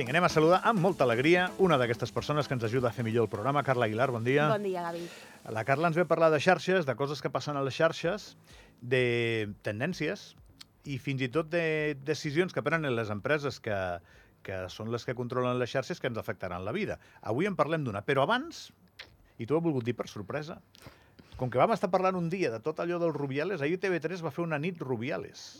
Vinga, 0.00 0.14
anem 0.14 0.24
a 0.24 0.30
saludar 0.32 0.62
amb 0.64 0.80
molta 0.80 1.04
alegria 1.04 1.42
una 1.60 1.76
d'aquestes 1.76 2.08
persones 2.16 2.46
que 2.48 2.54
ens 2.56 2.62
ajuda 2.64 2.88
a 2.88 2.94
fer 2.96 3.02
millor 3.04 3.26
el 3.26 3.28
programa, 3.28 3.60
Carla 3.60 3.84
Aguilar, 3.84 4.06
bon 4.14 4.24
dia. 4.24 4.46
Bon 4.48 4.62
dia, 4.64 4.80
Gavi. 4.86 5.02
La 5.52 5.64
Carla 5.68 5.90
ens 5.90 5.98
ve 5.98 6.06
a 6.06 6.08
parlar 6.08 6.30
de 6.32 6.38
xarxes, 6.40 6.86
de 6.88 6.94
coses 6.96 7.20
que 7.20 7.28
passen 7.28 7.58
a 7.60 7.64
les 7.66 7.76
xarxes, 7.76 8.30
de 8.80 9.50
tendències 9.60 10.22
i 10.88 10.96
fins 10.96 11.20
i 11.20 11.28
tot 11.28 11.50
de 11.52 11.98
decisions 12.08 12.56
que 12.56 12.64
prenen 12.64 12.96
les 12.96 13.12
empreses 13.12 13.60
que, 13.60 13.76
que 14.40 14.62
són 14.72 14.88
les 14.88 15.04
que 15.04 15.12
controlen 15.18 15.60
les 15.60 15.68
xarxes 15.68 16.00
que 16.00 16.08
ens 16.08 16.16
afectaran 16.16 16.64
la 16.64 16.72
vida. 16.72 16.96
Avui 17.20 17.50
en 17.50 17.60
parlem 17.60 17.84
d'una, 17.84 18.00
però 18.00 18.24
abans, 18.24 18.70
i 19.36 19.44
tu 19.44 19.52
ho 19.52 19.60
he 19.60 19.66
volgut 19.68 19.84
dir 19.84 19.98
per 20.00 20.08
sorpresa, 20.08 20.62
com 21.36 21.52
que 21.52 21.60
vam 21.60 21.76
estar 21.76 21.92
parlant 21.92 22.16
un 22.16 22.32
dia 22.32 22.48
de 22.48 22.64
tot 22.64 22.80
allò 22.80 22.96
dels 23.04 23.20
Rubiales, 23.20 23.60
ahir 23.60 23.76
TV3 23.76 24.24
va 24.24 24.32
fer 24.32 24.48
una 24.48 24.56
nit 24.56 24.80
Rubiales. 24.80 25.50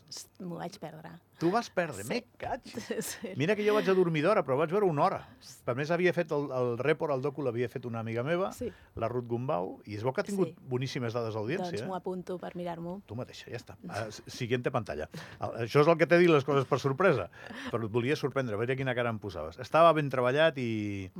M'ho 0.40 0.64
vaig 0.64 0.80
perdre. 0.80 1.12
Tu 1.40 1.50
vas 1.50 1.70
perdre, 1.72 2.04
Sí. 2.04 2.08
me 2.08 2.24
caig. 2.38 2.60
Sí. 3.00 3.30
Mira 3.36 3.56
que 3.56 3.64
jo 3.66 3.72
vaig 3.74 3.88
a 3.88 3.94
dormir 3.96 4.22
d'hora, 4.22 4.42
però 4.44 4.58
vaig 4.60 4.70
veure 4.70 4.86
una 4.86 5.04
hora. 5.06 5.20
Per 5.64 5.74
més, 5.78 5.90
havia 5.90 6.12
fet 6.12 6.30
el, 6.36 6.50
el 6.52 6.74
report, 6.78 7.14
el 7.14 7.22
docu 7.24 7.42
l'havia 7.42 7.68
fet 7.72 7.86
una 7.88 8.00
amiga 8.04 8.22
meva, 8.22 8.52
Sí. 8.52 8.68
la 9.00 9.08
Ruth 9.08 9.26
Gumbau, 9.26 9.78
i 9.88 9.96
es 9.96 10.04
veu 10.04 10.12
que 10.12 10.20
ha 10.20 10.24
tingut 10.28 10.52
Sí. 10.52 10.56
boníssimes 10.68 11.14
dades 11.16 11.34
d'audiència. 11.34 11.70
Doncs 11.72 11.86
m'ho 11.88 11.96
eh? 11.96 12.00
apunto 12.02 12.36
per 12.38 12.52
mirar-m'ho. 12.56 13.00
Tu 13.08 13.16
mateixa, 13.16 13.48
ja 13.50 13.56
està. 13.56 13.76
Uh, 13.82 14.10
siguiente 14.30 14.70
pantalla. 14.70 15.08
Això 15.40 15.80
és 15.80 15.88
el 15.88 15.96
que 15.96 16.06
t'he 16.06 16.18
dit 16.20 16.28
les 16.30 16.44
coses 16.44 16.66
per 16.68 16.78
sorpresa, 16.78 17.30
però 17.70 17.84
et 17.86 17.90
volia 17.90 18.16
sorprendre, 18.16 18.54
a 18.54 18.58
veure 18.60 18.76
quina 18.76 18.94
cara 18.94 19.08
em 19.10 19.18
posaves. 19.18 19.58
Estava 19.58 19.92
ben 19.96 20.10
treballat 20.12 20.58
i, 20.58 21.10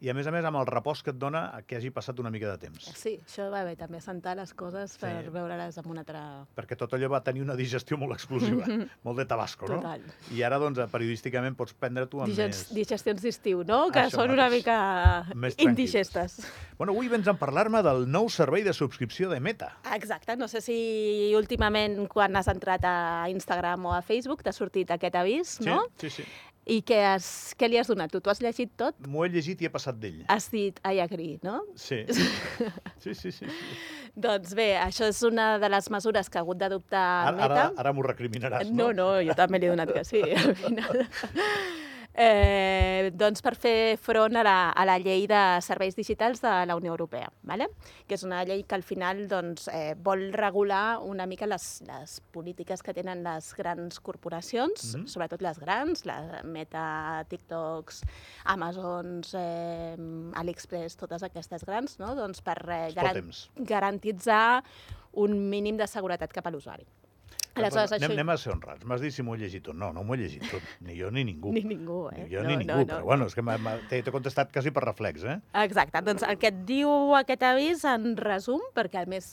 i 0.00 0.08
a 0.10 0.14
més 0.14 0.26
a 0.26 0.30
més, 0.34 0.44
amb 0.44 0.60
el 0.60 0.66
repòs 0.68 1.02
que 1.02 1.10
et 1.14 1.18
dona 1.18 1.46
que 1.66 1.76
hagi 1.80 1.90
passat 1.90 2.20
una 2.20 2.30
mica 2.30 2.50
de 2.52 2.58
temps. 2.68 2.90
Sí, 2.98 3.16
això 3.24 3.48
va 3.50 3.64
bé, 3.64 3.74
també 3.80 4.00
sentar 4.04 4.36
les 4.36 4.52
coses 4.54 4.98
per 4.98 5.24
Sí. 5.24 5.30
veure-les 5.30 5.78
amb 5.78 5.86
una 5.92 6.00
altra... 6.04 6.46
Perquè 6.56 6.76
tot 6.76 6.92
allò 6.92 7.08
va 7.08 7.22
tenir 7.24 7.42
una 7.42 7.54
digestió 7.56 7.96
molt 7.96 8.12
explosiva, 8.12 8.66
molt 9.06 9.18
de 9.18 9.24
tabasco, 9.26 9.61
no? 9.68 9.80
Total. 9.80 10.00
I 10.34 10.42
ara, 10.46 10.58
doncs, 10.62 10.78
periodísticament 10.92 11.56
pots 11.58 11.74
prendre 11.78 12.06
tu 12.10 12.20
amb 12.22 12.30
Digens, 12.30 12.64
més... 12.68 12.74
Digestions 12.76 13.22
d'estiu, 13.22 13.62
no? 13.68 13.90
Que 13.94 14.06
Això 14.06 14.20
són 14.22 14.30
una 14.34 14.48
mateix. 14.48 14.62
mica 14.62 14.76
Més 15.34 15.56
tranquils. 15.56 15.68
indigestes. 15.68 16.36
Bueno, 16.78 16.92
avui 16.96 17.08
vens 17.12 17.28
a 17.28 17.34
parlar-me 17.38 17.82
del 17.86 18.06
nou 18.10 18.28
servei 18.32 18.62
de 18.66 18.72
subscripció 18.74 19.30
de 19.30 19.40
Meta. 19.40 19.72
Exacte, 19.94 20.36
no 20.36 20.48
sé 20.48 20.60
si 20.64 21.32
últimament 21.38 22.00
quan 22.10 22.34
has 22.36 22.48
entrat 22.48 22.84
a 22.84 22.96
Instagram 23.30 23.86
o 23.86 23.92
a 23.94 24.02
Facebook 24.02 24.42
t'ha 24.42 24.52
sortit 24.52 24.90
aquest 24.90 25.14
avís, 25.16 25.58
no? 25.62 25.84
Sí, 26.00 26.10
sí, 26.10 26.22
sí. 26.22 26.28
I 26.70 26.76
què, 26.86 26.98
has, 27.14 27.26
què 27.58 27.66
li 27.66 27.78
has 27.80 27.88
donat 27.90 28.12
tu? 28.12 28.20
Tu 28.22 28.30
has 28.30 28.38
llegit 28.38 28.70
tot? 28.78 28.94
M'ho 29.10 29.24
he 29.26 29.30
llegit 29.34 29.64
i 29.64 29.66
he 29.66 29.70
passat 29.74 29.96
d'ell. 29.98 30.20
Has 30.30 30.46
dit 30.52 30.76
I 30.86 31.00
agree, 31.02 31.38
no? 31.42 31.62
Sí. 31.74 32.04
Sí, 33.02 33.16
sí, 33.18 33.32
sí. 33.34 33.48
sí. 33.48 33.48
Doncs 34.14 34.52
bé, 34.54 34.68
això 34.78 35.08
és 35.10 35.18
una 35.26 35.56
de 35.58 35.66
les 35.72 35.88
mesures 35.90 36.28
que 36.30 36.38
ha 36.38 36.42
hagut 36.44 36.60
d'adoptar 36.60 37.02
Ara, 37.26 37.32
Meta. 37.34 37.46
ara, 37.48 37.64
ara 37.82 37.92
m'ho 37.96 38.04
recriminaràs, 38.06 38.70
No, 38.70 38.92
no, 38.94 39.08
jo 39.26 39.34
també 39.34 39.58
li 39.58 39.66
he 39.66 39.72
donat 39.72 39.90
que 39.90 40.04
sí, 40.06 40.20
al 40.22 40.54
final. 40.60 41.02
Eh, 42.14 43.10
doncs 43.16 43.40
per 43.40 43.54
fer 43.56 43.96
front 43.96 44.36
a 44.36 44.42
la, 44.44 44.56
a 44.76 44.84
la 44.84 44.98
llei 45.00 45.24
de 45.30 45.40
serveis 45.64 45.96
digitals 45.96 46.42
de 46.42 46.50
la 46.68 46.76
Unió 46.76 46.92
Europea, 46.92 47.30
¿vale? 47.42 47.70
que 48.06 48.14
és 48.18 48.24
una 48.26 48.42
llei 48.44 48.64
que 48.68 48.76
al 48.76 48.82
final 48.84 49.24
doncs, 49.30 49.68
eh, 49.72 49.94
vol 49.96 50.26
regular 50.36 50.98
una 51.00 51.24
mica 51.26 51.46
les, 51.48 51.80
les 51.88 52.18
polítiques 52.34 52.82
que 52.84 52.92
tenen 52.92 53.24
les 53.24 53.54
grans 53.56 53.98
corporacions, 54.00 54.94
Mhm. 54.94 55.06
sobretot 55.08 55.40
les 55.40 55.58
grans, 55.58 56.04
la 56.04 56.42
Meta, 56.44 57.24
TikToks, 57.28 58.02
Amazons, 58.44 59.34
eh, 59.34 59.96
AliExpress, 60.34 60.96
totes 60.96 61.22
aquestes 61.22 61.64
grans, 61.64 61.98
no? 61.98 62.14
doncs 62.14 62.42
per 62.42 62.58
eh, 62.68 62.92
garan 62.92 63.30
garantitzar 63.56 64.62
un 65.12 65.48
mínim 65.48 65.76
de 65.76 65.86
seguretat 65.86 66.32
cap 66.32 66.46
a 66.46 66.50
l'usuari. 66.50 66.84
Aleshores, 67.54 67.92
anem, 67.92 68.08
això... 68.10 68.16
anem 68.16 68.32
a 68.32 68.36
ser 68.40 68.52
honrats. 68.54 68.86
M'has 68.88 69.04
dit 69.04 69.14
si 69.14 69.22
m'ho 69.26 69.36
he 69.36 69.42
llegit 69.42 69.64
tot. 69.66 69.76
No, 69.76 69.92
no 69.92 70.04
m'ho 70.06 70.16
he 70.16 70.22
llegit 70.22 70.46
tot. 70.50 70.72
Ni 70.86 70.96
jo 70.98 71.10
ni 71.10 71.24
ningú. 71.28 71.52
Ni 71.56 71.64
ningú, 71.68 72.06
eh? 72.12 72.24
Ni 72.24 72.34
jo 72.34 72.42
No, 72.42 72.48
ni 72.48 72.56
no, 72.56 72.64
ningú, 72.64 72.80
no. 72.86 72.86
però 72.94 73.04
bueno, 73.04 73.28
és 73.28 73.36
que 73.36 74.02
t'he 74.02 74.14
contestat 74.14 74.52
quasi 74.54 74.72
per 74.72 74.84
reflex, 74.86 75.24
eh? 75.28 75.38
Exacte, 75.64 76.02
doncs 76.06 76.24
el 76.26 76.38
que 76.40 76.52
et 76.52 76.64
diu 76.68 77.14
aquest 77.18 77.42
avís 77.50 77.84
en 77.88 78.14
resum, 78.16 78.62
perquè 78.76 79.02
a 79.04 79.08
més 79.10 79.28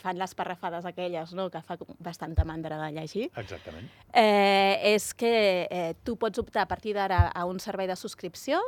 fan 0.00 0.18
les 0.18 0.34
parrafades 0.34 0.86
aquelles 0.88 1.32
no? 1.36 1.48
que 1.52 1.60
fa 1.62 1.76
bastanta 2.02 2.44
mandra 2.48 2.78
de 2.80 2.92
llegir, 2.96 3.28
Exactament. 3.36 3.86
eh, 4.12 4.94
és 4.94 5.12
que 5.14 5.68
eh, 5.70 5.94
tu 6.02 6.16
pots 6.16 6.38
optar 6.42 6.64
a 6.64 6.66
partir 6.70 6.94
d'ara 6.96 7.28
a 7.28 7.44
un 7.46 7.60
servei 7.60 7.86
de 7.86 7.96
subscripció 7.96 8.58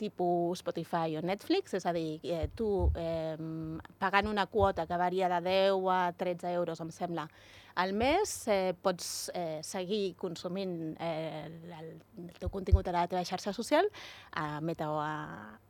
tipus 0.00 0.62
Spotify 0.64 1.18
o 1.20 1.22
Netflix, 1.22 1.76
és 1.76 1.86
a 1.86 1.92
dir, 1.94 2.18
eh, 2.24 2.48
tu 2.56 2.88
eh, 2.96 3.36
pagant 4.00 4.30
una 4.30 4.46
quota 4.48 4.86
que 4.88 4.98
varia 4.98 5.28
de 5.28 5.40
10 5.44 5.90
a 5.92 6.00
13 6.16 6.54
euros, 6.56 6.80
em 6.80 6.90
sembla, 6.94 7.28
al 7.80 7.92
mes, 7.94 8.32
eh, 8.48 8.74
pots 8.82 9.30
eh, 9.34 9.60
seguir 9.62 10.16
consumint 10.18 10.96
eh, 10.98 11.46
el, 11.46 11.92
el 12.24 12.34
teu 12.40 12.50
contingut 12.50 12.88
a 12.90 12.96
la 12.96 13.06
teva 13.10 13.22
xarxa 13.24 13.54
social, 13.56 13.88
a 14.32 14.60
Meta 14.60 14.90
o 14.90 14.98
a, 15.00 15.14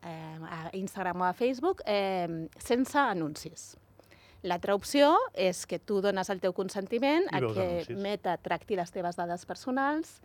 eh, 0.03 0.39
a 0.41 0.71
Instagram 0.79 1.21
o 1.21 1.29
a 1.29 1.35
Facebook, 1.37 1.85
eh, 1.87 2.49
sense 2.59 2.99
anuncis. 2.99 3.75
L'altra 4.43 4.75
opció 4.75 5.13
és 5.37 5.67
que 5.69 5.79
tu 5.79 6.01
dones 6.01 6.31
el 6.33 6.41
teu 6.41 6.55
consentiment 6.57 7.27
I 7.29 7.37
a 7.37 7.41
que 7.43 7.67
anuncis. 7.67 7.99
Meta 8.01 8.39
tracti 8.41 8.79
les 8.79 8.93
teves 8.95 9.19
dades 9.21 9.45
personals 9.45 10.17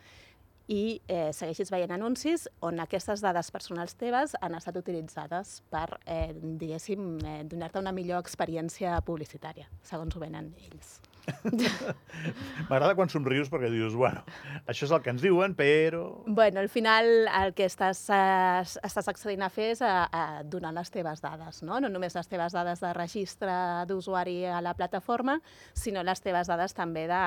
i 0.67 0.99
eh, 1.07 1.31
segueixis 1.35 1.69
veient 1.73 1.93
anuncis 1.93 2.47
on 2.65 2.79
aquestes 2.81 3.21
dades 3.21 3.51
personals 3.53 3.95
teves 3.99 4.33
han 4.41 4.55
estat 4.57 4.77
utilitzades 4.81 5.59
per, 5.69 5.99
eh, 6.05 6.33
diguéssim, 6.33 7.09
eh, 7.23 7.41
donar-te 7.49 7.81
una 7.81 7.93
millor 7.93 8.23
experiència 8.23 8.97
publicitària, 9.05 9.69
segons 9.83 10.15
ho 10.15 10.23
venen 10.23 10.53
ells. 10.69 10.99
M'agrada 12.69 12.95
quan 12.97 13.09
somrius 13.11 13.49
perquè 13.51 13.69
dius, 13.73 13.95
bueno, 13.97 14.23
això 14.69 14.87
és 14.87 14.93
el 14.95 15.01
que 15.05 15.11
ens 15.13 15.23
diuen, 15.23 15.55
però... 15.57 16.03
Bueno, 16.25 16.61
al 16.61 16.69
final 16.71 17.27
el 17.27 17.53
que 17.57 17.67
estàs, 17.69 18.05
estàs 18.09 19.09
accedint 19.11 19.45
a 19.45 19.49
fer 19.53 19.71
és 19.75 19.81
a, 19.85 19.93
a 20.05 20.23
donar 20.43 20.73
les 20.75 20.91
teves 20.93 21.21
dades, 21.23 21.61
no? 21.65 21.79
No 21.83 21.91
només 21.91 22.15
les 22.17 22.29
teves 22.31 22.55
dades 22.55 22.81
de 22.83 22.93
registre 22.97 23.55
d'usuari 23.89 24.37
a 24.49 24.61
la 24.63 24.75
plataforma, 24.77 25.37
sinó 25.73 26.03
les 26.05 26.21
teves 26.23 26.49
dades 26.51 26.75
també 26.77 27.05
de, 27.11 27.23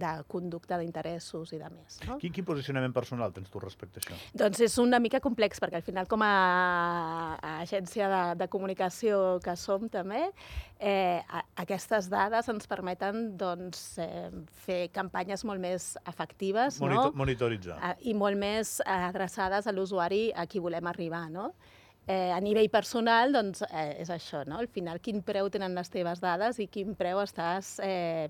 de 0.00 0.12
conducta 0.30 0.78
d'interessos 0.80 1.54
i 1.56 1.60
de 1.60 1.70
més, 1.72 2.00
no? 2.06 2.18
Quin, 2.22 2.34
quin 2.34 2.46
posicionament 2.48 2.94
personal 2.96 3.34
tens 3.36 3.52
tu 3.52 3.62
respecte 3.62 4.00
a 4.00 4.04
això? 4.04 4.18
Doncs 4.44 4.64
és 4.66 4.78
una 4.82 5.00
mica 5.02 5.22
complex, 5.24 5.60
perquè 5.62 5.80
al 5.80 5.86
final 5.86 6.08
com 6.10 6.24
a, 6.26 6.34
a 7.36 7.56
agència 7.60 8.08
de, 8.10 8.22
de 8.40 8.50
comunicació 8.52 9.38
que 9.44 9.56
som 9.60 9.88
també, 9.92 10.28
eh, 10.80 11.20
a, 11.28 11.44
aquestes 11.62 12.08
dades 12.10 12.48
ens 12.50 12.68
permeten 12.70 13.29
doncs, 13.38 13.98
eh, 14.02 14.30
fer 14.64 14.80
campanyes 14.94 15.44
molt 15.44 15.60
més 15.62 15.92
efectives 16.08 16.80
Monito 16.82 17.10
no? 17.10 17.18
Monitoritzar. 17.20 17.76
Ah, 17.80 17.94
i 18.00 18.14
molt 18.14 18.38
més 18.40 18.78
adreçades 18.86 19.66
a 19.66 19.74
l'usuari 19.74 20.30
a 20.34 20.46
qui 20.50 20.62
volem 20.62 20.86
arribar, 20.90 21.28
no? 21.30 21.50
Eh, 22.10 22.32
a 22.32 22.40
nivell 22.42 22.66
personal, 22.72 23.30
doncs, 23.30 23.60
eh, 23.68 24.00
és 24.02 24.08
això, 24.10 24.40
no? 24.48 24.58
Al 24.58 24.66
final, 24.72 24.98
quin 25.04 25.20
preu 25.22 25.50
tenen 25.52 25.76
les 25.76 25.92
teves 25.92 26.18
dades 26.18 26.58
i 26.58 26.66
quin 26.66 26.96
preu 26.98 27.20
estàs 27.22 27.76
eh, 27.84 28.26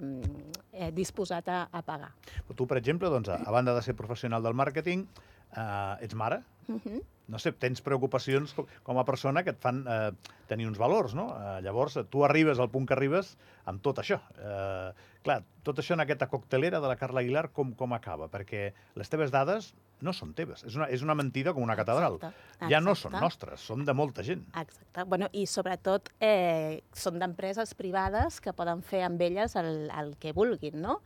eh, 0.72 0.90
disposat 0.92 1.48
a, 1.48 1.62
a 1.72 1.80
pagar. 1.86 2.10
Però 2.48 2.58
tu, 2.58 2.66
per 2.68 2.76
exemple, 2.82 3.08
doncs, 3.08 3.30
a, 3.32 3.38
a 3.40 3.54
banda 3.54 3.72
de 3.76 3.84
ser 3.86 3.94
professional 3.96 4.44
del 4.44 4.58
màrqueting, 4.58 5.06
eh, 5.54 6.04
ets 6.04 6.18
mare? 6.18 6.42
Uh 6.70 6.80
-huh. 6.84 7.02
no 7.26 7.38
sé, 7.38 7.52
tens 7.52 7.80
preocupacions 7.82 8.54
com, 8.82 8.98
a 8.98 9.04
persona 9.04 9.42
que 9.44 9.50
et 9.50 9.58
fan 9.58 9.84
eh, 9.86 10.12
tenir 10.46 10.66
uns 10.66 10.78
valors, 10.78 11.14
no? 11.14 11.28
Eh, 11.36 11.60
llavors, 11.62 11.96
eh, 11.96 12.04
tu 12.04 12.24
arribes 12.24 12.58
al 12.58 12.70
punt 12.70 12.86
que 12.86 12.94
arribes 12.94 13.36
amb 13.64 13.82
tot 13.82 13.98
això. 13.98 14.20
Eh, 14.38 14.92
clar, 15.22 15.44
tot 15.62 15.78
això 15.78 15.94
en 15.94 16.00
aquesta 16.00 16.28
coctelera 16.28 16.80
de 16.80 16.88
la 16.88 16.96
Carla 16.96 17.20
Aguilar, 17.20 17.50
com, 17.52 17.74
com 17.74 17.92
acaba? 17.92 18.28
Perquè 18.28 18.72
les 18.94 19.08
teves 19.08 19.30
dades 19.30 19.74
no 20.00 20.12
són 20.12 20.32
teves. 20.34 20.64
És 20.64 20.76
una, 20.76 20.86
és 20.86 21.02
una 21.02 21.14
mentida 21.14 21.52
com 21.52 21.62
una 21.62 21.76
catedral. 21.76 22.14
Exacte, 22.14 22.68
Ja 22.70 22.80
no 22.80 22.94
exacte. 22.94 23.16
són 23.16 23.20
nostres, 23.20 23.60
són 23.60 23.84
de 23.84 23.94
molta 23.94 24.22
gent. 24.22 24.46
Exacte. 24.54 25.04
Bueno, 25.04 25.28
I 25.32 25.46
sobretot 25.46 26.10
eh, 26.20 26.82
són 26.92 27.18
d'empreses 27.18 27.74
privades 27.74 28.40
que 28.40 28.52
poden 28.52 28.82
fer 28.82 29.04
amb 29.04 29.20
elles 29.20 29.56
el, 29.56 29.90
el 29.90 30.16
que 30.18 30.32
vulguin, 30.32 30.80
no? 30.80 31.00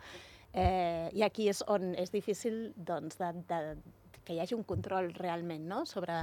Eh, 0.54 1.10
I 1.12 1.24
aquí 1.26 1.48
és 1.50 1.64
on 1.66 1.96
és 1.98 2.12
difícil 2.14 2.72
doncs, 2.76 3.18
de, 3.18 3.32
de, 3.48 3.76
que 4.24 4.34
hi 4.34 4.40
hagi 4.40 4.56
un 4.56 4.64
control 4.64 5.12
realment 5.14 5.66
no? 5.68 5.84
sobre 5.86 6.14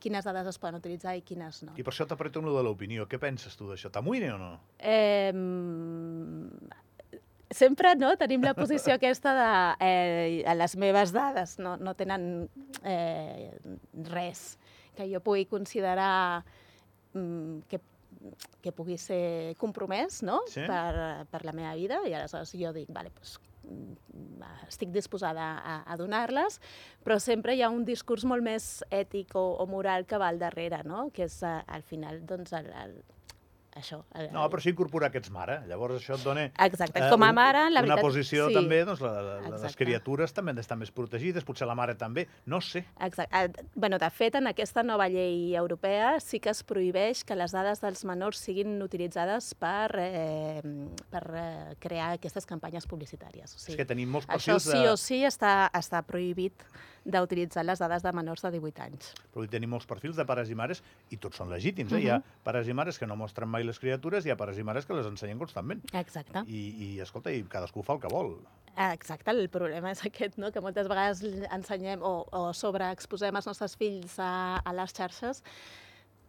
quines 0.00 0.24
dades 0.24 0.48
es 0.48 0.58
poden 0.58 0.80
utilitzar 0.80 1.16
i 1.18 1.24
quines 1.26 1.62
no. 1.66 1.76
I 1.76 1.84
per 1.84 1.92
això 1.92 2.06
t'apreto 2.08 2.40
amb 2.40 2.48
lo 2.50 2.56
de 2.56 2.64
l'opinió. 2.66 3.06
Què 3.10 3.20
penses 3.20 3.56
tu 3.58 3.68
d'això? 3.68 3.92
T'amoïna 3.92 4.34
o 4.36 4.38
no? 4.40 4.52
Eh, 4.78 5.32
sempre 7.50 7.94
no, 7.98 8.14
tenim 8.16 8.42
la 8.46 8.54
posició 8.54 8.94
aquesta 8.94 9.34
de 9.36 9.50
eh, 9.84 10.56
les 10.56 10.76
meves 10.78 11.12
dades 11.12 11.58
no, 11.58 11.76
no 11.76 11.94
tenen 11.98 12.48
eh, 12.86 13.50
res 14.10 14.54
que 14.96 15.08
jo 15.10 15.20
pugui 15.24 15.46
considerar 15.50 16.44
mm, 17.12 17.66
que, 17.68 17.80
que 18.62 18.72
pugui 18.72 18.98
ser 19.02 19.56
compromès 19.58 20.22
no? 20.26 20.40
Sí. 20.50 20.62
per, 20.62 21.26
per 21.30 21.44
la 21.46 21.54
meva 21.56 21.74
vida 21.78 22.00
i 22.06 22.14
aleshores 22.14 22.54
jo 22.54 22.72
dic, 22.76 22.90
vale, 22.94 23.10
doncs, 23.16 23.38
mm, 23.38 23.49
estic 24.68 24.90
disposada 24.94 25.46
a, 25.58 25.76
a 25.86 25.96
donar-les, 25.98 26.60
però 27.04 27.18
sempre 27.22 27.54
hi 27.54 27.62
ha 27.62 27.70
un 27.72 27.84
discurs 27.84 28.24
molt 28.28 28.44
més 28.46 28.68
ètic 28.90 29.34
o, 29.38 29.44
o 29.62 29.66
moral 29.70 30.06
que 30.06 30.18
va 30.20 30.30
al 30.30 30.40
darrere, 30.42 30.82
no? 30.86 31.08
que 31.14 31.26
és 31.26 31.40
eh, 31.42 31.56
al 31.66 31.86
final 31.86 32.22
doncs, 32.26 32.54
el, 32.56 32.70
el, 32.84 32.96
això. 33.76 34.02
eh, 34.14 34.28
No, 34.32 34.44
però 34.50 34.60
sí 34.62 34.70
incorporar 34.72 35.08
aquests 35.10 35.30
mare. 35.30 35.60
Llavors 35.68 35.96
això 36.00 36.16
et 36.16 36.24
dona... 36.24 36.44
Exacte, 36.66 37.02
com 37.10 37.22
a 37.22 37.32
mare, 37.32 37.66
la 37.70 37.80
Una 37.82 37.94
veritat... 37.94 38.02
posició 38.04 38.48
sí. 38.48 38.54
també, 38.54 38.82
doncs, 38.84 39.00
la, 39.04 39.12
la, 39.22 39.58
les 39.62 39.76
criatures 39.78 40.32
també 40.36 40.50
han 40.54 40.60
d'estar 40.60 40.76
més 40.80 40.90
protegides, 40.90 41.44
potser 41.46 41.68
la 41.68 41.76
mare 41.78 41.94
també, 41.94 42.26
no 42.46 42.60
sé. 42.60 42.84
Exacte. 43.00 43.30
Eh, 43.36 43.66
Bueno, 43.74 43.98
de 43.98 44.10
fet, 44.10 44.34
en 44.36 44.46
aquesta 44.50 44.82
nova 44.82 45.06
llei 45.08 45.54
europea 45.56 46.18
sí 46.20 46.40
que 46.40 46.50
es 46.50 46.62
prohibeix 46.66 47.22
que 47.24 47.36
les 47.38 47.52
dades 47.52 47.80
dels 47.80 48.04
menors 48.04 48.38
siguin 48.42 48.80
utilitzades 48.82 49.54
per, 49.54 49.90
eh, 49.98 50.60
per 51.10 51.24
eh, 51.34 51.74
crear 51.80 52.12
aquestes 52.18 52.46
campanyes 52.46 52.86
publicitàries. 52.90 53.54
O 53.54 53.56
És 53.56 53.64
sigui, 53.70 53.78
que 53.80 53.86
tenim 53.88 54.10
molts 54.10 54.28
això 54.28 54.56
perfils 54.58 54.70
sí 54.70 54.78
de... 54.78 54.90
o 54.90 54.96
sí 55.00 55.22
està, 55.24 55.70
està 55.74 56.02
prohibit 56.02 56.66
d'utilitzar 57.04 57.64
les 57.64 57.78
dades 57.78 58.02
de 58.02 58.12
menors 58.12 58.42
de 58.42 58.50
18 58.50 58.82
anys. 58.82 59.12
Però 59.32 59.46
tenim 59.50 59.70
molts 59.70 59.86
perfils 59.86 60.16
de 60.16 60.24
pares 60.28 60.50
i 60.50 60.54
mares 60.54 60.82
i 61.10 61.16
tots 61.16 61.36
són 61.40 61.50
legítims. 61.50 61.92
Eh? 61.92 62.00
Hi 62.00 62.08
ha 62.10 62.18
Mhm. 62.18 62.24
pares 62.44 62.68
i 62.68 62.72
mares 62.72 62.98
que 62.98 63.06
no 63.06 63.16
mostren 63.16 63.48
mai 63.48 63.64
les 63.64 63.78
criatures 63.78 64.24
i 64.24 64.28
hi 64.28 64.32
ha 64.32 64.36
pares 64.36 64.58
i 64.58 64.62
mares 64.62 64.86
que 64.86 64.94
les 64.94 65.06
ensenyen 65.06 65.38
constantment. 65.38 65.82
Exacte. 65.94 66.42
I, 66.46 66.94
i 66.96 67.00
escolta, 67.00 67.30
i 67.32 67.42
cadascú 67.44 67.82
fa 67.82 67.94
el 67.94 68.00
que 68.00 68.08
vol. 68.08 68.38
Exacte, 68.76 69.30
el 69.32 69.48
problema 69.48 69.90
és 69.90 70.04
aquest, 70.06 70.38
no? 70.38 70.52
que 70.52 70.60
moltes 70.60 70.86
vegades 70.88 71.22
ensenyem 71.50 72.00
o, 72.02 72.24
o 72.30 72.52
sobreexposem 72.54 73.34
els 73.36 73.46
nostres 73.46 73.74
fills 73.76 74.18
a, 74.18 74.60
a 74.64 74.72
les 74.72 74.92
xarxes 74.94 75.42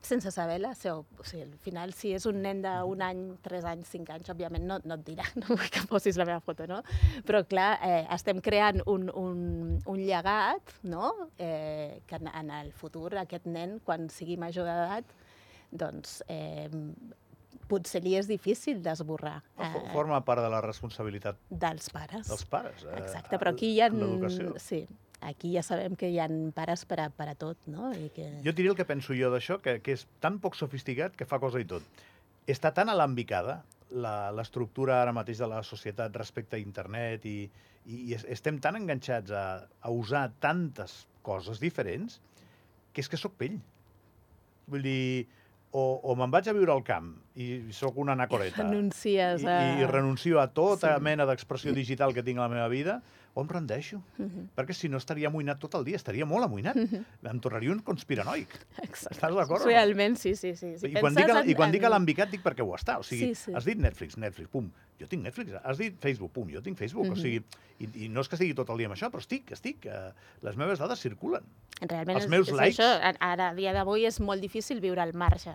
sense 0.01 0.31
saber 0.33 0.59
la 0.61 0.73
seu. 0.75 1.05
O 1.19 1.23
sigui, 1.23 1.43
al 1.43 1.57
final, 1.61 1.93
si 1.93 2.11
és 2.17 2.25
un 2.25 2.39
nen 2.41 2.61
d'un 2.63 3.01
any, 3.05 3.21
tres 3.45 3.65
anys, 3.69 3.87
cinc 3.93 4.09
anys, 4.09 4.29
òbviament 4.33 4.65
no, 4.67 4.79
no 4.85 4.97
et 4.97 5.05
dirà, 5.05 5.25
no 5.41 5.53
vull 5.55 5.69
que 5.71 5.83
posis 5.89 6.17
la 6.17 6.25
meva 6.25 6.39
foto, 6.41 6.65
no? 6.67 6.81
Però, 7.27 7.43
clar, 7.47 7.77
eh, 7.85 8.03
estem 8.15 8.41
creant 8.41 8.81
un, 8.87 9.09
un, 9.13 9.41
un 9.85 10.01
llegat, 10.01 10.73
no?, 10.83 11.11
eh, 11.37 12.01
que 12.07 12.15
en, 12.21 12.27
en 12.33 12.51
el 12.61 12.71
futur 12.73 13.13
aquest 13.21 13.45
nen, 13.45 13.79
quan 13.85 14.09
sigui 14.09 14.37
major 14.41 14.65
d'edat, 14.65 15.13
doncs 15.71 16.21
eh, 16.27 16.67
potser 17.71 18.01
li 18.03 18.17
és 18.19 18.27
difícil 18.27 18.81
d'esborrar 18.83 19.37
Fo- 19.55 19.63
eh, 19.63 19.91
Forma 19.93 20.17
part 20.27 20.41
de 20.43 20.49
la 20.51 20.59
responsabilitat 20.65 21.37
dels 21.47 21.87
pares. 21.93 22.27
dels 22.27 22.43
pares. 22.51 22.83
Eh, 22.83 22.97
Exacte, 22.99 23.37
però 23.39 23.53
aquí 23.53 23.69
hi 23.75 23.79
ha... 23.85 23.87
Sí, 24.59 24.81
aquí 25.21 25.53
ja 25.55 25.61
sabem 25.63 25.95
que 25.95 26.09
hi 26.09 26.17
ha 26.19 26.27
pares 26.55 26.83
per 26.89 26.99
a, 27.03 27.09
per 27.13 27.29
a 27.31 27.35
tot, 27.37 27.57
no? 27.69 27.91
I 27.93 28.09
que... 28.15 28.27
Jo 28.45 28.53
diré 28.57 28.71
el 28.73 28.77
que 28.77 28.85
penso 28.89 29.13
jo 29.17 29.29
d'això, 29.33 29.59
que, 29.61 29.77
que 29.85 29.93
és 29.97 30.07
tan 30.23 30.39
poc 30.43 30.57
sofisticat 30.57 31.15
que 31.17 31.27
fa 31.29 31.39
cosa 31.39 31.61
i 31.61 31.67
tot. 31.69 31.85
Està 32.49 32.71
tan 32.73 32.89
alambicada 32.89 33.61
la- 33.91 34.31
l'estructura 34.33 35.01
ara 35.03 35.13
mateix 35.13 35.37
de 35.41 35.47
la 35.51 35.61
societat 35.67 36.15
respecte 36.17 36.57
a 36.57 36.61
internet 36.63 37.25
i, 37.29 37.37
i, 37.85 37.99
i 38.09 38.15
es- 38.17 38.25
estem 38.25 38.57
tan 38.63 38.79
enganxats 38.79 39.31
a, 39.35 39.45
a 39.81 39.91
usar 39.93 40.31
tantes 40.41 41.03
coses 41.21 41.59
diferents 41.61 42.17
que 42.91 43.03
és 43.05 43.07
que 43.11 43.19
sóc 43.19 43.37
pell. 43.37 43.59
Vull 44.71 44.83
dir, 44.85 45.27
o, 45.71 45.83
o 46.03 46.15
me'n 46.19 46.31
vaig 46.33 46.47
a 46.51 46.53
viure 46.55 46.73
al 46.73 46.81
camp 46.87 47.13
i 47.39 47.69
sóc 47.75 47.95
una 48.01 48.11
anacoreta 48.17 48.63
Renuncies 48.65 49.43
i, 49.45 49.47
a... 49.47 49.57
i 49.79 49.85
renuncio 49.87 50.41
a 50.41 50.49
tota 50.51 50.95
Sí. 50.97 51.03
mena 51.05 51.25
d'expressió 51.29 51.71
digital 51.75 52.11
que 52.15 52.23
tinc 52.23 52.39
a 52.41 52.47
la 52.47 52.51
meva 52.51 52.67
vida, 52.71 52.97
o 53.33 53.41
em 53.41 53.47
rendeixo. 53.47 54.01
Mhm, 54.17 54.49
Perquè 54.55 54.73
si 54.73 54.89
no 54.89 54.97
estaria 54.97 55.29
amoïnat 55.29 55.59
tot 55.59 55.75
el 55.75 55.85
dia, 55.85 55.95
estaria 55.95 56.25
molt 56.25 56.43
amoïnat. 56.43 56.75
Em 56.75 57.39
tornaria 57.39 57.71
un 57.71 57.79
conspiranoic. 57.79 58.49
Exacte. 58.83 59.15
Estàs 59.15 59.35
d'acord 59.35 59.61
o 59.61 59.65
no? 59.65 59.71
Realment, 59.71 60.17
sí, 60.17 60.35
sí. 60.35 60.55
sí. 60.55 60.73
Si 60.77 60.87
I, 60.87 60.93
quan 60.99 61.15
dic, 61.15 61.29
en- 61.29 61.49
I 61.49 61.55
quan 61.55 61.71
dic 61.71 61.81
en- 61.81 61.87
alambicat 61.93 62.29
dic 62.29 62.43
perquè 62.43 62.61
ho 62.65 62.73
està. 62.75 62.97
O 62.99 63.03
sigui, 63.03 63.33
Sí, 63.33 63.35
sí. 63.45 63.53
has 63.55 63.63
dit 63.65 63.77
Netflix, 63.77 64.17
Netflix, 64.17 64.49
pum, 64.51 64.69
jo 64.99 65.07
tinc 65.07 65.23
Netflix. 65.23 65.51
Has 65.63 65.77
dit 65.77 65.95
Facebook, 65.99 66.31
pum, 66.33 66.49
jo 66.51 66.61
tinc 66.61 66.77
Facebook. 66.77 67.07
O 67.07 67.15
Mhm. 67.15 67.21
sigui, 67.21 67.43
i, 67.79 68.05
i 68.05 68.09
no 68.09 68.21
és 68.21 68.27
que 68.29 68.35
estigui 68.35 68.53
tot 68.53 68.69
el 68.69 68.77
dia 68.77 68.87
amb 68.87 68.95
això, 68.95 69.09
però 69.09 69.19
estic, 69.19 69.51
estic. 69.51 69.85
Eh, 69.85 70.11
les 70.41 70.55
meves 70.57 70.77
dades 70.79 70.99
circulen. 70.99 71.41
Realment 71.81 72.17
els 72.17 72.25
és, 72.25 72.29
meus 72.29 72.47
és 72.49 72.53
likes- 72.53 72.77
això. 72.79 73.15
Ara, 73.19 73.49
a 73.49 73.55
dia 73.55 73.71
d'avui, 73.73 74.05
és 74.05 74.19
molt 74.19 74.41
difícil 74.41 74.79
viure 74.81 75.01
al 75.01 75.13
marge 75.13 75.49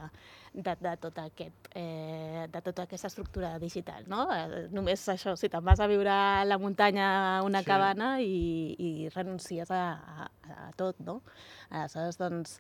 de, 0.57 0.73
de, 0.81 0.93
tot 0.97 1.19
aquest, 1.21 1.69
eh, 1.77 2.47
de 2.49 2.61
tota 2.65 2.87
aquesta 2.87 3.11
estructura 3.11 3.59
digital, 3.61 4.07
no? 4.09 4.25
Eh, 4.33 4.67
Només 4.73 5.03
això, 5.13 5.35
si 5.37 5.51
te'n 5.53 5.65
vas 5.65 5.81
a 5.85 5.89
viure 5.91 6.11
a 6.11 6.45
la 6.49 6.57
muntanya 6.59 7.07
a 7.37 7.43
una 7.45 7.61
Sí. 7.61 7.69
cabana 7.69 8.15
i, 8.25 8.75
i 8.81 9.09
renuncies 9.15 9.71
a, 9.71 9.83
a, 9.93 10.29
a 10.67 10.71
tot, 10.81 10.99
no? 11.05 11.21
Aleshores, 11.69 12.17
doncs, 12.19 12.57